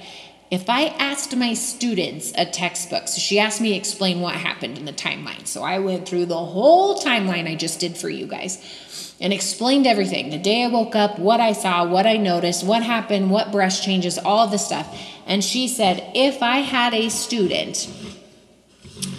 if 0.51 0.71
I 0.71 0.87
asked 0.87 1.37
my 1.37 1.55
students 1.55 2.33
a 2.37 2.47
textbook, 2.47 3.09
so 3.09 3.21
she 3.21 3.39
asked 3.39 3.61
me 3.61 3.71
to 3.71 3.75
explain 3.77 4.21
what 4.21 4.35
happened 4.35 4.79
in 4.79 4.87
the 4.87 4.93
timeline. 4.93 5.47
So 5.47 5.63
I 5.63 5.79
went 5.79 6.09
through 6.09 6.27
the 6.27 6.39
whole 6.39 6.99
timeline 6.99 7.49
I 7.49 7.55
just 7.55 7.81
did 7.81 7.97
for 7.97 8.09
you 8.09 8.27
guys 8.27 9.17
and 9.21 9.33
explained 9.33 9.87
everything 9.87 10.31
the 10.31 10.39
day 10.39 10.65
I 10.65 10.69
woke 10.69 10.95
up, 10.95 11.19
what 11.19 11.41
I 11.41 11.53
saw, 11.53 11.87
what 11.87 12.07
I 12.07 12.17
noticed, 12.17 12.65
what 12.65 12.83
happened, 12.83 13.31
what 13.31 13.53
breast 13.53 13.85
changes, 13.85 14.17
all 14.19 14.47
the 14.47 14.59
stuff. 14.59 14.99
And 15.27 15.45
she 15.45 15.69
said, 15.69 16.11
if 16.15 16.43
I 16.43 16.59
had 16.59 16.95
a 16.95 17.11
student 17.11 17.91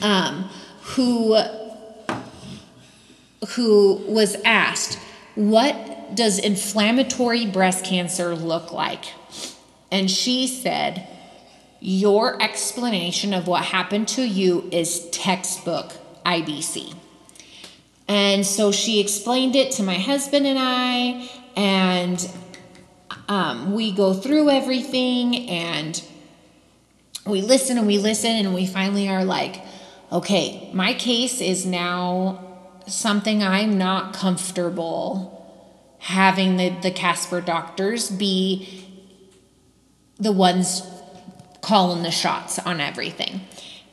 um, 0.01 0.49
who 0.81 1.35
who 3.55 3.95
was 4.07 4.35
asked, 4.45 4.99
What 5.35 6.15
does 6.15 6.39
inflammatory 6.39 7.45
breast 7.45 7.85
cancer 7.85 8.35
look 8.35 8.71
like? 8.71 9.05
And 9.91 10.09
she 10.09 10.47
said, 10.47 11.07
Your 11.79 12.41
explanation 12.41 13.33
of 13.33 13.47
what 13.47 13.63
happened 13.63 14.07
to 14.09 14.23
you 14.23 14.67
is 14.71 15.09
textbook 15.11 15.93
IBC. 16.25 16.93
And 18.07 18.45
so 18.45 18.71
she 18.71 18.99
explained 18.99 19.55
it 19.55 19.71
to 19.73 19.83
my 19.83 19.95
husband 19.95 20.45
and 20.45 20.57
I, 20.59 21.29
and 21.55 22.29
um, 23.27 23.73
we 23.73 23.91
go 23.91 24.13
through 24.13 24.49
everything 24.49 25.47
and 25.49 26.03
we 27.25 27.41
listen 27.41 27.77
and 27.77 27.85
we 27.85 27.99
listen, 27.99 28.31
and 28.31 28.53
we 28.53 28.65
finally 28.65 29.07
are 29.07 29.23
like, 29.23 29.61
okay, 30.11 30.71
my 30.73 30.93
case 30.95 31.39
is 31.39 31.65
now 31.65 32.43
something 32.87 33.43
I'm 33.43 33.77
not 33.77 34.13
comfortable 34.13 35.35
having 35.99 36.57
the, 36.57 36.69
the 36.81 36.91
Casper 36.91 37.41
doctors 37.41 38.09
be 38.09 38.85
the 40.17 40.31
ones 40.31 40.81
calling 41.61 42.03
the 42.03 42.11
shots 42.11 42.59
on 42.59 42.79
everything. 42.79 43.41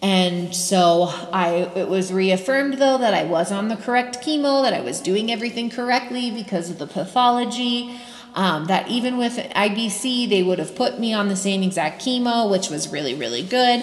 And 0.03 0.55
so 0.55 1.05
I 1.33 1.71
it 1.75 1.89
was 1.89 2.13
reaffirmed 2.13 2.75
though 2.75 2.99
that 2.99 3.15
I 3.15 3.25
was 3.25 3.51
on 3.51 3.69
the 3.69 3.77
correct 3.77 4.21
chemo, 4.21 4.63
that 4.63 4.75
I 4.75 4.81
was 4.81 5.01
doing 5.01 5.33
everything 5.33 5.71
correctly 5.71 6.31
because 6.31 6.71
of 6.71 6.79
the 6.79 6.87
pathology. 6.87 7.99
Um, 8.35 8.67
that 8.67 8.89
even 8.89 9.17
with 9.17 9.39
IBC, 9.39 10.29
they 10.29 10.43
would 10.43 10.59
have 10.59 10.77
put 10.77 11.01
me 11.01 11.15
on 11.15 11.29
the 11.29 11.37
same 11.37 11.63
exact 11.63 12.05
chemo, 12.05 12.51
which 12.51 12.69
was 12.69 12.93
really, 12.93 13.15
really 13.15 13.43
good. 13.43 13.83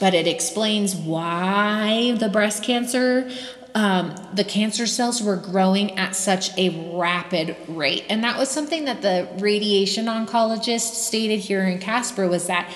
But 0.00 0.12
it 0.12 0.26
explains 0.26 0.96
why 0.96 2.16
the 2.18 2.28
breast 2.28 2.64
cancer 2.64 3.30
um, 3.74 4.14
the 4.34 4.44
cancer 4.44 4.86
cells 4.86 5.22
were 5.22 5.36
growing 5.36 5.98
at 5.98 6.14
such 6.14 6.56
a 6.58 6.94
rapid 6.94 7.56
rate. 7.68 8.04
And 8.10 8.22
that 8.22 8.38
was 8.38 8.50
something 8.50 8.84
that 8.84 9.00
the 9.00 9.28
radiation 9.38 10.06
oncologist 10.06 10.94
stated 10.94 11.40
here 11.40 11.64
in 11.64 11.78
Casper 11.78 12.28
was 12.28 12.48
that 12.48 12.70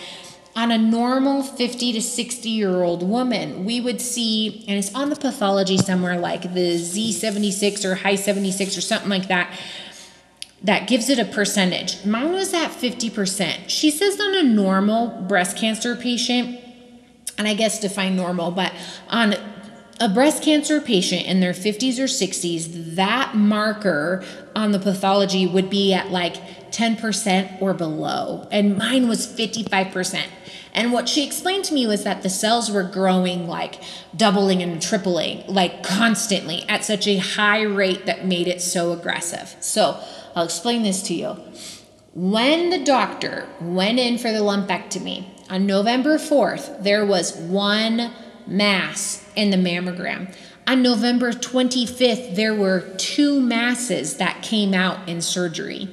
on 0.57 0.73
a 0.73 0.79
normal 0.79 1.43
50 1.43 1.93
to 1.93 2.01
60 2.01 2.49
year 2.49 2.83
old 2.83 3.03
woman, 3.03 3.67
we 3.67 3.81
would 3.81 4.01
see, 4.01 4.65
and 4.67 4.79
it's 4.79 4.93
on 4.95 5.11
the 5.11 5.17
pathology 5.17 5.77
somewhere 5.77 6.19
like 6.19 6.43
the 6.55 6.77
Z76 6.77 7.85
or 7.85 7.95
high 7.97 8.15
76 8.15 8.77
or 8.77 8.81
something 8.81 9.11
like 9.11 9.29
that, 9.29 9.53
that 10.63 10.89
gives 10.89 11.11
it 11.11 11.19
a 11.19 11.27
percentage. 11.27 12.05
Mine 12.07 12.33
was 12.33 12.55
at 12.55 12.71
50%. 12.71 13.69
She 13.69 13.91
says 13.91 14.19
on 14.19 14.35
a 14.35 14.43
normal 14.43 15.09
breast 15.29 15.59
cancer 15.59 15.95
patient, 15.95 16.59
and 17.37 17.47
I 17.47 17.53
guess 17.53 17.79
define 17.79 18.17
normal, 18.17 18.51
but 18.51 18.73
on 19.11 19.35
a 19.99 20.09
breast 20.09 20.43
cancer 20.43 20.81
patient 20.81 21.27
in 21.27 21.41
their 21.41 21.53
50s 21.53 21.99
or 21.99 22.05
60s, 22.05 22.95
that 22.97 23.35
marker 23.35 24.25
on 24.55 24.73
the 24.73 24.79
pathology 24.79 25.47
would 25.47 25.71
be 25.71 25.95
at 25.95 26.11
like 26.11 26.37
10% 26.71 27.63
or 27.63 27.73
below. 27.73 28.47
And 28.51 28.77
mine 28.77 29.09
was 29.09 29.27
55%. 29.27 30.27
And 30.75 30.93
what 30.93 31.09
she 31.09 31.25
explained 31.25 31.65
to 31.67 31.75
me 31.75 31.87
was 31.87 32.05
that 32.05 32.23
the 32.23 32.29
cells 32.29 32.71
were 32.71 32.83
growing 32.83 33.49
like 33.49 33.81
doubling 34.15 34.63
and 34.63 34.81
tripling, 34.83 35.43
like 35.47 35.83
constantly 35.83 36.67
at 36.69 36.85
such 36.85 37.07
a 37.07 37.17
high 37.17 37.63
rate 37.63 38.05
that 38.05 38.27
made 38.27 38.47
it 38.47 38.61
so 38.61 38.93
aggressive. 38.93 39.57
So 39.61 39.99
I'll 40.35 40.45
explain 40.45 40.83
this 40.83 41.01
to 41.05 41.15
you. 41.15 41.39
When 42.13 42.69
the 42.69 42.85
doctor 42.85 43.49
went 43.61 43.99
in 43.99 44.19
for 44.19 44.31
the 44.33 44.41
lumpectomy 44.41 45.25
on 45.49 45.65
November 45.65 46.19
4th, 46.19 46.83
there 46.83 47.07
was 47.07 47.35
one 47.35 48.13
mass 48.47 49.25
in 49.35 49.51
the 49.51 49.57
mammogram. 49.57 50.35
On 50.67 50.83
November 50.83 51.33
25th, 51.33 52.35
there 52.35 52.55
were 52.55 52.81
two 52.97 53.41
masses 53.41 54.17
that 54.17 54.43
came 54.43 54.75
out 54.75 55.09
in 55.09 55.21
surgery. 55.21 55.89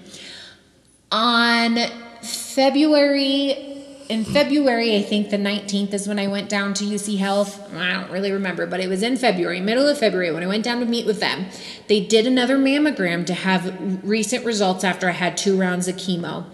On 1.12 1.78
February, 2.24 3.74
in 4.10 4.26
February, 4.26 4.96
I 4.96 5.04
think 5.04 5.30
the 5.30 5.38
19th 5.38 5.94
is 5.94 6.08
when 6.08 6.18
I 6.18 6.28
went 6.28 6.50
down 6.50 6.74
to 6.76 6.84
UC 6.84 7.18
Health. 7.18 7.72
I 7.74 7.94
don't 7.94 8.12
really 8.12 8.32
remember, 8.32 8.66
but 8.66 8.80
it 8.80 8.88
was 8.88 9.04
in 9.04 9.16
February, 9.16 9.62
middle 9.62 9.88
of 9.88 9.98
February, 10.00 10.32
when 10.32 10.44
I 10.44 10.48
went 10.48 10.64
down 10.64 10.80
to 10.80 10.86
meet 10.86 11.06
with 11.06 11.20
them. 11.20 11.46
They 11.88 12.04
did 12.04 12.26
another 12.26 12.58
mammogram 12.58 13.26
to 13.28 13.34
have 13.34 14.04
recent 14.04 14.44
results 14.44 14.84
after 14.84 15.08
I 15.08 15.14
had 15.14 15.38
two 15.38 15.58
rounds 15.58 15.88
of 15.88 15.96
chemo 15.96 16.46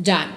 done. 0.00 0.32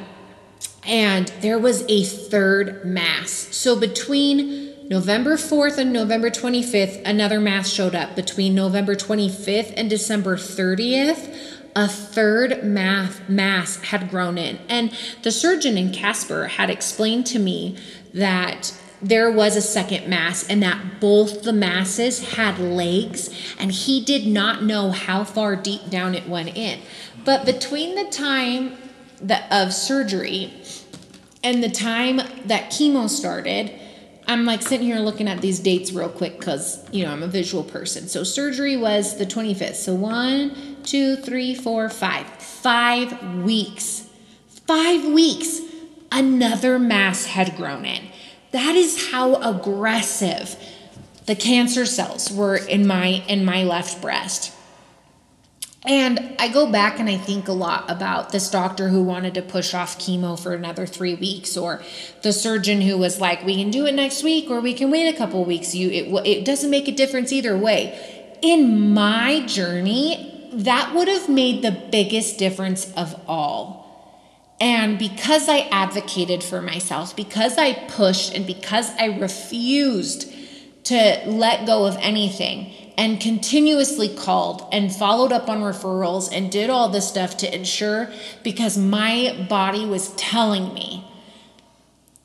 And 0.88 1.28
there 1.42 1.60
was 1.60 1.84
a 1.88 2.04
third 2.04 2.84
mass. 2.86 3.32
So 3.32 3.80
between 3.80 4.65
November 4.90 5.36
4th 5.36 5.80
and 5.80 5.92
November 5.92 6.30
25th, 6.30 7.02
another 7.06 7.40
mass 7.40 7.70
showed 7.70 7.96
up. 7.96 8.16
Between 8.16 8.54
November 8.54 8.96
25th 8.96 9.74
and 9.76 9.90
December 9.90 10.38
30th, 10.38 11.36
a 11.76 11.88
third 11.88 12.64
math 12.64 13.28
mass 13.28 13.82
had 13.82 14.12
grown 14.12 14.38
in. 14.38 14.60
And 14.70 14.96
the 15.24 15.32
surgeon 15.32 15.76
in 15.76 15.92
Casper 15.92 16.48
had 16.48 16.70
explained 16.70 17.26
to 17.28 17.40
me 17.40 17.78
that 18.14 18.80
there 19.02 19.32
was 19.32 19.56
a 19.56 19.62
second 19.62 20.08
mass 20.08 20.48
and 20.48 20.62
that 20.62 21.00
both 21.02 21.42
the 21.42 21.54
masses 21.54 22.36
had 22.36 22.60
legs 22.60 23.30
and 23.58 23.72
he 23.72 24.04
did 24.04 24.28
not 24.28 24.64
know 24.64 24.92
how 24.92 25.24
far 25.24 25.56
deep 25.56 25.90
down 25.90 26.14
it 26.14 26.30
went 26.30 26.56
in. 26.56 26.80
But 27.26 27.44
between 27.44 27.96
the 27.96 28.10
time 28.12 28.78
that, 29.20 29.52
of 29.52 29.74
surgery 29.74 30.54
and 31.44 31.64
the 31.64 31.70
time 31.70 32.18
that 32.18 32.70
chemo 32.72 33.10
started, 33.10 33.72
I'm 34.28 34.46
like 34.46 34.62
sitting 34.62 34.88
here 34.88 35.00
looking 35.00 35.28
at 35.28 35.42
these 35.42 35.60
dates 35.60 35.92
real 35.92 36.10
quick 36.10 36.40
because, 36.40 36.84
you 36.92 37.06
know, 37.06 37.12
I'm 37.12 37.24
a 37.24 37.28
visual 37.28 37.64
person. 37.64 38.08
So 38.08 38.24
surgery 38.24 38.76
was 38.76 39.18
the 39.18 39.26
25th. 39.26 39.76
So 39.76 39.94
one, 39.94 40.78
two, 40.84 41.16
three, 41.18 41.54
four, 41.54 41.90
five. 41.90 42.28
Five 42.28 43.44
weeks. 43.44 44.10
Five 44.66 45.06
weeks. 45.06 45.62
Another 46.12 46.80
mass 46.80 47.26
had 47.26 47.56
grown 47.56 47.86
in. 47.86 48.08
That 48.52 48.76
is 48.76 49.12
how 49.12 49.36
aggressive 49.36 50.58
the 51.26 51.36
cancer 51.36 51.86
cells 51.86 52.32
were 52.32 52.56
in 52.56 52.88
my 52.88 53.24
in 53.28 53.44
my 53.44 53.64
left 53.64 54.02
breast. 54.02 54.55
And 55.88 56.36
I 56.40 56.48
go 56.48 56.72
back 56.72 57.00
and 57.00 57.08
I 57.08 57.18
think 57.18 57.48
a 57.48 57.52
lot 57.52 57.90
about 57.90 58.32
this 58.32 58.50
doctor 58.50 58.90
who 58.90 59.04
wanted 59.04 59.36
to 59.36 59.44
push 59.44 59.74
off 59.74 60.00
chemo 60.00 60.40
for 60.40 60.54
another 60.54 60.88
three 60.88 61.14
weeks, 61.14 61.56
or 61.56 61.84
the 62.24 62.34
surgeon 62.34 62.82
who 62.82 62.98
was 62.98 63.22
like, 63.22 63.46
"We 63.46 63.56
can 63.56 63.70
do 63.70 63.86
it 63.86 63.94
next 63.94 64.24
week, 64.24 64.50
or 64.50 64.62
we 64.62 64.74
can 64.74 64.90
wait 64.90 65.08
a 65.08 65.18
couple 65.18 65.46
weeks." 65.46 65.76
You, 65.76 65.90
it, 65.90 66.28
it 66.28 66.46
doesn't 66.46 66.72
make 66.72 66.88
a 66.88 66.92
difference 66.92 67.32
either 67.32 67.56
way. 67.56 68.38
In 68.42 68.94
my 68.94 69.46
journey, 69.46 70.50
that 70.54 70.96
would 70.96 71.08
have 71.08 71.30
made 71.30 71.62
the 71.62 71.72
biggest 71.72 72.40
difference 72.40 72.92
of 72.94 73.20
all. 73.28 73.86
And 74.60 74.98
because 74.98 75.50
I 75.50 75.68
advocated 75.72 76.44
for 76.44 76.62
myself, 76.62 77.16
because 77.16 77.58
I 77.58 77.74
pushed, 77.90 78.34
and 78.34 78.48
because 78.48 78.90
I 78.98 79.18
refused 79.18 80.32
to 80.86 81.22
let 81.26 81.66
go 81.66 81.86
of 81.86 81.98
anything 82.00 82.74
and 82.98 83.20
continuously 83.20 84.10
called 84.10 84.68
and 84.72 84.94
followed 84.94 85.32
up 85.32 85.50
on 85.50 85.60
referrals 85.60 86.30
and 86.32 86.52
did 86.52 86.70
all 86.70 86.90
this 86.90 87.08
stuff 87.08 87.38
to 87.38 87.56
ensure 87.56 88.10
because 88.44 88.78
my 88.78 89.46
body 89.50 89.86
was 89.86 90.10
telling 90.16 90.74
me 90.74 91.04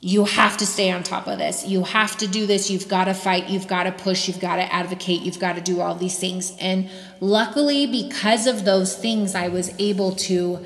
you 0.02 0.24
have 0.24 0.56
to 0.56 0.66
stay 0.66 0.90
on 0.90 1.02
top 1.02 1.26
of 1.26 1.38
this. 1.38 1.66
You 1.66 1.84
have 1.84 2.16
to 2.18 2.26
do 2.26 2.46
this. 2.46 2.70
You've 2.70 2.88
got 2.88 3.04
to 3.04 3.12
fight. 3.12 3.50
You've 3.50 3.68
got 3.68 3.82
to 3.82 3.92
push. 3.92 4.28
You've 4.28 4.40
got 4.40 4.56
to 4.56 4.72
advocate. 4.72 5.20
You've 5.20 5.38
got 5.38 5.56
to 5.56 5.60
do 5.60 5.82
all 5.82 5.94
these 5.94 6.18
things. 6.18 6.56
And 6.58 6.88
luckily, 7.20 7.86
because 7.86 8.46
of 8.46 8.64
those 8.64 8.96
things, 8.96 9.34
I 9.34 9.48
was 9.48 9.74
able 9.78 10.12
to 10.12 10.64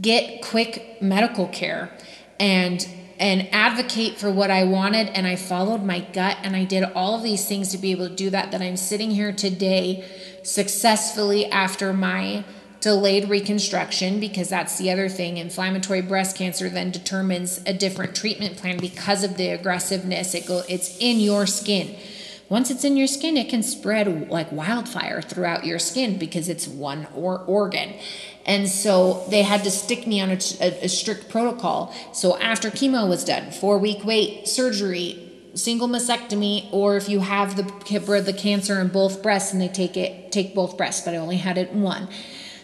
get 0.00 0.42
quick 0.42 1.00
medical 1.00 1.46
care 1.46 1.96
and 2.40 2.86
and 3.20 3.46
advocate 3.52 4.18
for 4.18 4.30
what 4.30 4.50
I 4.50 4.64
wanted 4.64 5.08
and 5.08 5.26
I 5.26 5.36
followed 5.36 5.84
my 5.84 6.00
gut 6.00 6.38
and 6.42 6.56
I 6.56 6.64
did 6.64 6.84
all 6.94 7.14
of 7.14 7.22
these 7.22 7.46
things 7.46 7.70
to 7.72 7.78
be 7.78 7.90
able 7.92 8.08
to 8.08 8.14
do 8.14 8.30
that 8.30 8.50
that 8.50 8.62
I'm 8.62 8.78
sitting 8.78 9.10
here 9.10 9.30
today 9.30 10.08
successfully 10.42 11.44
after 11.46 11.92
my 11.92 12.44
delayed 12.80 13.28
reconstruction 13.28 14.20
because 14.20 14.48
that's 14.48 14.78
the 14.78 14.90
other 14.90 15.10
thing. 15.10 15.36
Inflammatory 15.36 16.00
breast 16.00 16.34
cancer 16.34 16.70
then 16.70 16.90
determines 16.90 17.60
a 17.66 17.74
different 17.74 18.16
treatment 18.16 18.56
plan 18.56 18.78
because 18.78 19.22
of 19.22 19.36
the 19.36 19.48
aggressiveness. 19.48 20.34
It 20.34 20.46
go 20.46 20.62
it's 20.66 20.96
in 20.96 21.20
your 21.20 21.46
skin. 21.46 21.94
Once 22.48 22.68
it's 22.68 22.82
in 22.82 22.96
your 22.96 23.06
skin, 23.06 23.36
it 23.36 23.48
can 23.48 23.62
spread 23.62 24.28
like 24.28 24.50
wildfire 24.50 25.22
throughout 25.22 25.64
your 25.64 25.78
skin 25.78 26.18
because 26.18 26.48
it's 26.48 26.66
one 26.66 27.06
or 27.14 27.38
organ. 27.40 27.94
And 28.46 28.68
so 28.68 29.24
they 29.28 29.42
had 29.42 29.64
to 29.64 29.70
stick 29.70 30.06
me 30.06 30.20
on 30.20 30.30
a, 30.30 30.38
a, 30.60 30.84
a 30.84 30.88
strict 30.88 31.28
protocol. 31.28 31.94
So 32.12 32.38
after 32.38 32.70
chemo 32.70 33.08
was 33.08 33.24
done, 33.24 33.50
four 33.50 33.78
week 33.78 34.04
wait, 34.04 34.48
surgery, 34.48 35.30
single 35.54 35.88
mastectomy, 35.88 36.68
or 36.72 36.96
if 36.96 37.08
you 37.08 37.20
have 37.20 37.56
the 37.56 37.62
the 38.22 38.32
cancer 38.32 38.80
in 38.80 38.88
both 38.88 39.22
breasts 39.22 39.52
and 39.52 39.60
they 39.60 39.68
take 39.68 39.96
it 39.96 40.32
take 40.32 40.54
both 40.54 40.76
breasts, 40.76 41.04
but 41.04 41.14
I 41.14 41.18
only 41.18 41.36
had 41.36 41.58
it 41.58 41.70
in 41.70 41.82
one. 41.82 42.08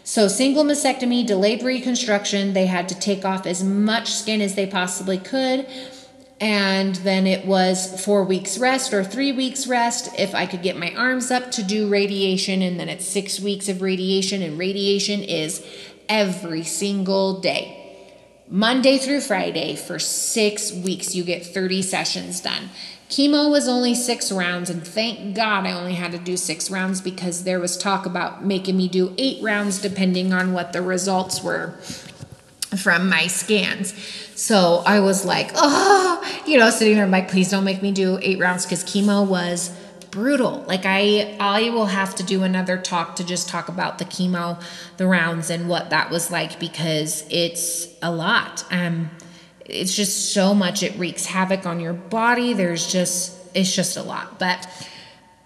So 0.05 0.29
single 0.29 0.62
mastectomy, 0.62 1.27
delayed 1.27 1.62
reconstruction, 1.62 2.53
they 2.53 2.66
had 2.66 2.89
to 2.91 2.95
take 2.95 3.24
off 3.24 3.45
as 3.45 3.64
much 3.64 4.12
skin 4.12 4.41
as 4.41 4.55
they 4.55 4.66
possibly 4.66 5.18
could. 5.18 5.66
And 6.41 6.97
then 6.97 7.26
it 7.26 7.47
was 7.47 8.05
four 8.05 8.22
weeks 8.24 8.59
rest 8.59 8.93
or 8.93 9.03
three 9.03 9.32
weeks 9.32 9.66
rest 9.66 10.11
if 10.18 10.34
I 10.34 10.45
could 10.45 10.62
get 10.62 10.76
my 10.76 10.95
arms 10.95 11.30
up 11.30 11.51
to 11.53 11.62
do 11.62 11.89
radiation. 11.89 12.61
And 12.61 12.78
then 12.78 12.91
it's 12.91 13.07
six 13.07 13.41
weeks 13.41 13.68
of 13.68 13.80
radiation, 13.80 14.43
and 14.43 14.59
radiation 14.59 15.22
is 15.22 15.64
every 16.09 16.62
single 16.62 17.41
day. 17.41 17.82
Monday 18.49 18.99
through 18.99 19.22
Friday 19.22 19.74
for 19.74 19.99
six 19.99 20.72
weeks, 20.72 21.14
you 21.14 21.24
get 21.24 21.45
30 21.45 21.82
sessions 21.82 22.41
done. 22.41 22.68
Chemo 23.09 23.51
was 23.51 23.68
only 23.68 23.95
six 23.95 24.30
rounds, 24.30 24.68
and 24.68 24.87
thank 24.87 25.34
God 25.34 25.64
I 25.64 25.72
only 25.72 25.95
had 25.95 26.12
to 26.12 26.18
do 26.18 26.37
six 26.37 26.70
rounds 26.70 27.01
because 27.01 27.45
there 27.45 27.61
was 27.61 27.78
talk 27.78 28.05
about 28.05 28.45
making 28.45 28.76
me 28.76 28.89
do 28.89 29.14
eight 29.16 29.43
rounds 29.43 29.80
depending 29.80 30.32
on 30.32 30.53
what 30.53 30.72
the 30.72 30.82
results 30.82 31.43
were 31.43 31.78
from 32.76 33.08
my 33.08 33.26
scans. 33.26 33.94
So 34.34 34.82
I 34.84 35.00
was 35.00 35.24
like, 35.24 35.50
oh, 35.54 36.42
you 36.46 36.58
know, 36.58 36.70
sitting 36.70 36.96
there, 36.96 37.04
I'm 37.04 37.10
like, 37.10 37.30
please 37.30 37.50
don't 37.50 37.64
make 37.64 37.82
me 37.82 37.92
do 37.92 38.18
eight 38.22 38.38
rounds 38.38 38.64
because 38.64 38.84
chemo 38.84 39.26
was 39.26 39.74
brutal. 40.10 40.64
Like 40.66 40.82
I 40.84 41.36
I 41.38 41.70
will 41.70 41.86
have 41.86 42.14
to 42.16 42.22
do 42.22 42.42
another 42.42 42.78
talk 42.78 43.16
to 43.16 43.24
just 43.24 43.48
talk 43.48 43.68
about 43.68 43.98
the 43.98 44.06
chemo, 44.06 44.60
the 44.96 45.06
rounds 45.06 45.50
and 45.50 45.68
what 45.68 45.90
that 45.90 46.10
was 46.10 46.30
like 46.30 46.58
because 46.58 47.26
it's 47.30 47.88
a 48.00 48.10
lot. 48.10 48.64
Um 48.70 49.10
it's 49.66 49.94
just 49.94 50.32
so 50.32 50.54
much 50.54 50.82
it 50.82 50.96
wreaks 50.96 51.26
havoc 51.26 51.66
on 51.66 51.80
your 51.80 51.92
body. 51.92 52.54
There's 52.54 52.90
just 52.90 53.36
it's 53.54 53.74
just 53.74 53.96
a 53.96 54.02
lot. 54.02 54.38
But 54.38 54.66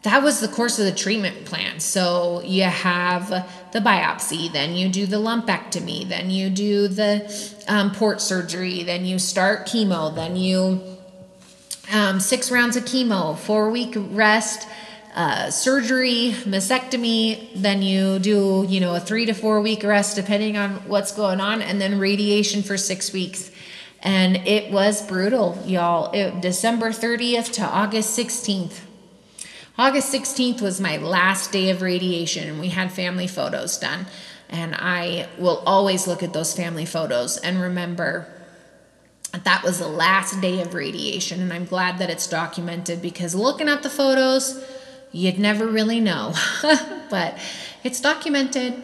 that 0.02 0.22
was 0.22 0.40
the 0.40 0.48
course 0.48 0.78
of 0.78 0.86
the 0.86 0.92
treatment 0.92 1.44
plan. 1.44 1.78
So 1.78 2.42
you 2.42 2.62
have 2.62 3.28
the 3.72 3.80
biopsy, 3.80 4.50
then 4.50 4.74
you 4.74 4.88
do 4.88 5.06
the 5.06 5.18
lumpectomy, 5.18 6.08
then 6.08 6.30
you 6.30 6.48
do 6.48 6.88
the 6.88 7.62
um, 7.68 7.92
port 7.92 8.22
surgery, 8.22 8.82
then 8.82 9.04
you 9.04 9.18
start 9.18 9.66
chemo, 9.66 10.14
then 10.14 10.36
you 10.36 10.80
um, 11.92 12.20
six 12.20 12.50
rounds 12.50 12.76
of 12.76 12.84
chemo, 12.84 13.36
four 13.36 13.70
week 13.70 13.94
rest, 13.96 14.66
uh, 15.14 15.50
surgery, 15.50 16.34
mastectomy. 16.44 17.48
Then 17.54 17.82
you 17.82 18.18
do, 18.20 18.64
you 18.68 18.80
know, 18.80 18.94
a 18.94 19.00
three 19.00 19.26
to 19.26 19.34
four 19.34 19.60
week 19.60 19.82
rest 19.82 20.16
depending 20.16 20.56
on 20.56 20.76
what's 20.88 21.12
going 21.12 21.40
on, 21.40 21.60
and 21.60 21.80
then 21.80 21.98
radiation 21.98 22.62
for 22.62 22.76
six 22.76 23.12
weeks. 23.12 23.50
And 24.02 24.36
it 24.48 24.72
was 24.72 25.06
brutal, 25.06 25.58
y'all. 25.66 26.10
It, 26.12 26.40
December 26.40 26.90
30th 26.90 27.52
to 27.54 27.64
August 27.64 28.18
16th. 28.18 28.80
August 29.80 30.12
16th 30.12 30.60
was 30.60 30.78
my 30.78 30.98
last 30.98 31.52
day 31.52 31.70
of 31.70 31.80
radiation, 31.80 32.46
and 32.46 32.60
we 32.60 32.68
had 32.68 32.92
family 32.92 33.26
photos 33.26 33.78
done. 33.78 34.04
And 34.50 34.74
I 34.74 35.26
will 35.38 35.62
always 35.64 36.06
look 36.06 36.22
at 36.22 36.34
those 36.34 36.54
family 36.54 36.84
photos 36.84 37.38
and 37.38 37.58
remember 37.58 38.30
that 39.32 39.62
was 39.62 39.78
the 39.78 39.88
last 39.88 40.38
day 40.42 40.60
of 40.60 40.74
radiation. 40.74 41.40
And 41.40 41.50
I'm 41.50 41.64
glad 41.64 41.96
that 41.96 42.10
it's 42.10 42.26
documented 42.26 43.00
because 43.00 43.34
looking 43.34 43.70
at 43.70 43.82
the 43.82 43.88
photos, 43.88 44.62
you'd 45.12 45.38
never 45.38 45.66
really 45.66 45.98
know. 45.98 46.34
but 47.08 47.38
it's 47.82 48.02
documented. 48.02 48.74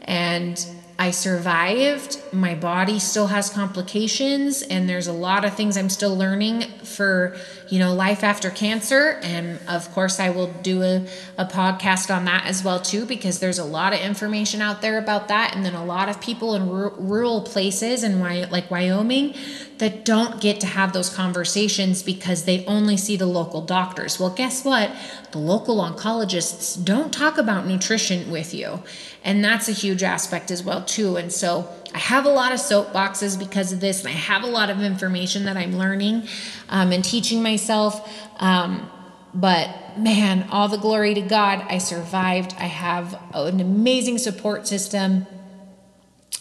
And 0.00 0.66
I 0.98 1.10
survived. 1.10 2.18
My 2.32 2.54
body 2.54 2.98
still 2.98 3.26
has 3.26 3.50
complications, 3.50 4.62
and 4.62 4.88
there's 4.88 5.06
a 5.06 5.12
lot 5.12 5.44
of 5.44 5.54
things 5.54 5.76
I'm 5.76 5.90
still 5.90 6.16
learning 6.16 6.62
for, 6.84 7.36
you 7.68 7.78
know, 7.78 7.92
life 7.92 8.24
after 8.24 8.48
cancer. 8.48 9.20
And 9.22 9.58
of 9.68 9.92
course, 9.92 10.18
I 10.18 10.30
will 10.30 10.50
do 10.62 10.82
a, 10.82 11.06
a 11.36 11.44
podcast 11.44 12.14
on 12.14 12.24
that 12.24 12.46
as 12.46 12.64
well 12.64 12.80
too, 12.80 13.04
because 13.04 13.40
there's 13.40 13.58
a 13.58 13.64
lot 13.64 13.92
of 13.92 14.00
information 14.00 14.62
out 14.62 14.80
there 14.80 14.96
about 14.96 15.28
that, 15.28 15.54
and 15.54 15.66
then 15.66 15.74
a 15.74 15.84
lot 15.84 16.08
of 16.08 16.18
people 16.20 16.54
in 16.54 16.62
r- 16.62 16.92
rural 16.96 17.42
places 17.42 18.02
and 18.02 18.22
like 18.50 18.70
Wyoming 18.70 19.34
that 19.78 20.04
don't 20.04 20.40
get 20.40 20.60
to 20.60 20.66
have 20.66 20.92
those 20.92 21.14
conversations 21.14 22.02
because 22.02 22.44
they 22.44 22.64
only 22.66 22.96
see 22.96 23.16
the 23.16 23.26
local 23.26 23.60
doctors. 23.60 24.18
Well, 24.18 24.30
guess 24.30 24.64
what? 24.64 24.90
The 25.32 25.38
local 25.38 25.76
oncologists 25.76 26.82
don't 26.82 27.12
talk 27.12 27.36
about 27.36 27.66
nutrition 27.66 28.30
with 28.30 28.54
you. 28.54 28.82
And 29.22 29.44
that's 29.44 29.68
a 29.68 29.72
huge 29.72 30.02
aspect 30.02 30.50
as 30.50 30.62
well 30.62 30.84
too. 30.84 31.16
And 31.16 31.32
so 31.32 31.68
I 31.92 31.98
have 31.98 32.24
a 32.24 32.30
lot 32.30 32.52
of 32.52 32.58
soapboxes 32.58 33.38
because 33.38 33.72
of 33.72 33.80
this, 33.80 34.00
and 34.00 34.08
I 34.08 34.16
have 34.16 34.44
a 34.44 34.48
lot 34.48 34.70
of 34.70 34.82
information 34.82 35.44
that 35.44 35.56
I'm 35.56 35.76
learning 35.76 36.28
um, 36.68 36.92
and 36.92 37.04
teaching 37.04 37.42
myself. 37.42 38.08
Um, 38.38 38.90
but 39.34 39.98
man, 39.98 40.46
all 40.50 40.68
the 40.68 40.78
glory 40.78 41.14
to 41.14 41.20
God, 41.22 41.64
I 41.68 41.78
survived. 41.78 42.54
I 42.58 42.66
have 42.66 43.18
an 43.34 43.60
amazing 43.60 44.18
support 44.18 44.66
system, 44.66 45.26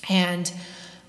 and 0.10 0.52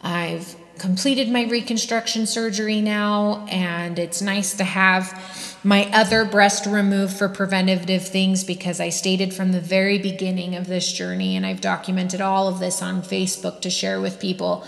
I've 0.02 0.56
completed 0.78 1.28
my 1.28 1.44
reconstruction 1.44 2.26
surgery 2.26 2.80
now, 2.80 3.46
and 3.50 3.98
it's 3.98 4.20
nice 4.20 4.54
to 4.54 4.64
have 4.64 5.60
my 5.64 5.90
other 5.92 6.24
breast 6.24 6.66
removed 6.66 7.16
for 7.16 7.28
preventative 7.28 8.06
things 8.06 8.44
because 8.44 8.78
I 8.80 8.90
stated 8.90 9.34
from 9.34 9.52
the 9.52 9.60
very 9.60 9.98
beginning 9.98 10.54
of 10.54 10.66
this 10.66 10.92
journey, 10.92 11.36
and 11.36 11.46
I've 11.46 11.60
documented 11.60 12.20
all 12.20 12.48
of 12.48 12.60
this 12.60 12.82
on 12.82 13.02
Facebook 13.02 13.60
to 13.62 13.70
share 13.70 14.00
with 14.00 14.20
people 14.20 14.64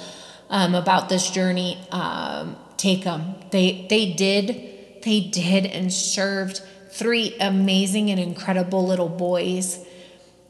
um, 0.50 0.74
about 0.74 1.09
this 1.09 1.30
journey. 1.30 1.78
Um, 1.90 2.56
take 2.76 3.04
them. 3.04 3.34
They 3.50 3.86
they 3.90 4.12
did 4.12 5.00
they 5.02 5.20
did 5.20 5.66
and 5.66 5.92
served 5.92 6.62
three 6.90 7.36
amazing 7.38 8.11
and 8.11 8.18
incredible 8.18 8.86
little 8.86 9.09
boys 9.09 9.84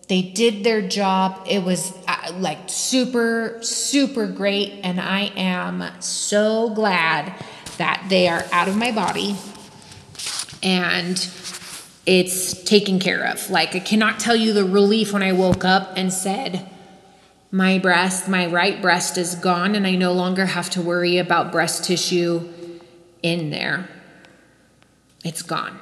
they 0.09 0.23
did 0.23 0.65
their 0.65 0.87
job. 0.87 1.47
It 1.47 1.63
was 1.63 1.93
like 2.31 2.59
super, 2.67 3.59
super 3.63 4.27
great. 4.27 4.81
And 4.83 5.01
I 5.01 5.33
am 5.37 6.01
so 6.01 6.71
glad 6.71 7.35
that 7.79 8.07
they 8.09 8.29
are 8.29 8.45
out 8.53 8.69
of 8.69 8.77
my 8.77 8.93
body 8.93 9.37
and 10.63 11.17
it's 12.07 12.65
taken 12.65 12.99
care 12.99 13.27
of. 13.27 13.51
Like, 13.51 13.75
I 13.75 13.81
cannot 13.81 14.19
tell 14.19 14.35
you 14.35 14.53
the 14.53 14.65
relief 14.65 15.13
when 15.13 15.23
I 15.23 15.33
woke 15.33 15.65
up 15.65 15.93
and 15.97 16.13
said, 16.13 16.69
my 17.51 17.79
breast, 17.79 18.29
my 18.29 18.47
right 18.47 18.81
breast 18.81 19.17
is 19.17 19.35
gone, 19.35 19.75
and 19.75 19.87
I 19.87 19.95
no 19.95 20.13
longer 20.13 20.47
have 20.47 20.71
to 20.71 20.83
worry 20.83 21.19
about 21.19 21.53
breast 21.53 21.85
tissue 21.85 22.49
in 23.23 23.51
there. 23.51 23.89
It's 25.25 25.43
gone. 25.43 25.79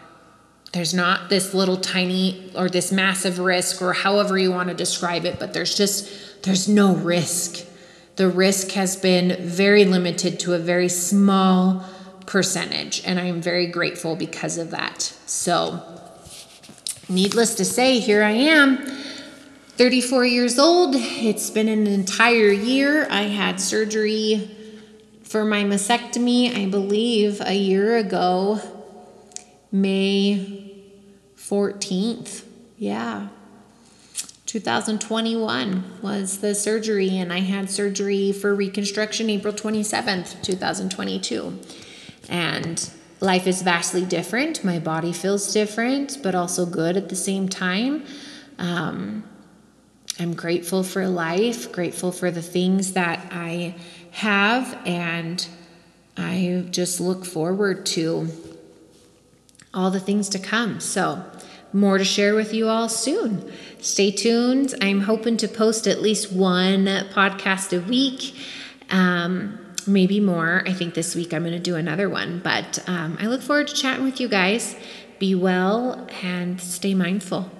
There's 0.72 0.92
not 0.92 1.30
this 1.30 1.54
little 1.54 1.76
tiny 1.76 2.50
or 2.54 2.68
this 2.68 2.92
massive 2.92 3.38
risk 3.38 3.80
or 3.80 3.92
however 3.92 4.36
you 4.36 4.52
want 4.52 4.68
to 4.68 4.74
describe 4.74 5.24
it, 5.24 5.38
but 5.38 5.52
there's 5.52 5.74
just 5.76 6.42
there's 6.42 6.68
no 6.68 6.94
risk. 6.94 7.66
The 8.16 8.28
risk 8.28 8.70
has 8.72 8.96
been 8.96 9.36
very 9.46 9.84
limited 9.84 10.40
to 10.40 10.54
a 10.54 10.58
very 10.58 10.88
small 10.88 11.84
percentage 12.26 13.02
and 13.04 13.18
I 13.18 13.24
am 13.24 13.40
very 13.40 13.66
grateful 13.66 14.16
because 14.16 14.58
of 14.58 14.70
that. 14.70 15.02
So, 15.26 15.82
needless 17.08 17.54
to 17.56 17.64
say, 17.64 17.98
here 17.98 18.22
I 18.22 18.32
am. 18.32 18.78
34 19.76 20.24
years 20.24 20.58
old. 20.58 20.94
It's 20.96 21.50
been 21.50 21.68
an 21.68 21.86
entire 21.86 22.50
year. 22.50 23.06
I 23.10 23.22
had 23.22 23.60
surgery 23.60 24.50
for 25.22 25.44
my 25.44 25.64
mastectomy, 25.64 26.56
I 26.56 26.66
believe, 26.70 27.42
a 27.44 27.52
year 27.52 27.98
ago, 27.98 28.60
May 29.80 30.72
14th. 31.36 32.44
Yeah. 32.78 33.28
2021 34.46 36.00
was 36.00 36.38
the 36.38 36.54
surgery, 36.54 37.18
and 37.18 37.32
I 37.32 37.40
had 37.40 37.68
surgery 37.70 38.32
for 38.32 38.54
reconstruction 38.54 39.28
April 39.28 39.52
27th, 39.52 40.42
2022. 40.42 41.58
And 42.28 42.90
life 43.20 43.46
is 43.46 43.60
vastly 43.62 44.04
different. 44.04 44.64
My 44.64 44.78
body 44.78 45.12
feels 45.12 45.52
different, 45.52 46.22
but 46.22 46.34
also 46.34 46.64
good 46.64 46.96
at 46.96 47.10
the 47.10 47.16
same 47.16 47.48
time. 47.48 48.04
Um, 48.58 49.24
I'm 50.18 50.32
grateful 50.32 50.84
for 50.84 51.06
life, 51.06 51.70
grateful 51.70 52.12
for 52.12 52.30
the 52.30 52.40
things 52.40 52.92
that 52.92 53.26
I 53.30 53.74
have, 54.12 54.78
and 54.86 55.46
I 56.16 56.64
just 56.70 56.98
look 56.98 57.26
forward 57.26 57.84
to 57.86 58.30
all 59.74 59.90
the 59.90 60.00
things 60.00 60.28
to 60.30 60.38
come. 60.38 60.80
So, 60.80 61.24
more 61.72 61.98
to 61.98 62.04
share 62.04 62.34
with 62.34 62.54
you 62.54 62.68
all 62.68 62.88
soon. 62.88 63.52
Stay 63.80 64.10
tuned. 64.10 64.74
I'm 64.80 65.02
hoping 65.02 65.36
to 65.38 65.48
post 65.48 65.86
at 65.86 66.00
least 66.00 66.32
one 66.32 66.86
podcast 66.86 67.76
a 67.76 67.80
week, 67.80 68.34
um, 68.90 69.58
maybe 69.86 70.18
more. 70.20 70.62
I 70.66 70.72
think 70.72 70.94
this 70.94 71.14
week 71.14 71.34
I'm 71.34 71.42
going 71.42 71.52
to 71.52 71.58
do 71.58 71.76
another 71.76 72.08
one, 72.08 72.40
but 72.42 72.82
um, 72.88 73.18
I 73.20 73.26
look 73.26 73.42
forward 73.42 73.68
to 73.68 73.74
chatting 73.74 74.04
with 74.04 74.20
you 74.20 74.28
guys. 74.28 74.74
Be 75.18 75.34
well 75.34 76.06
and 76.22 76.60
stay 76.60 76.94
mindful. 76.94 77.50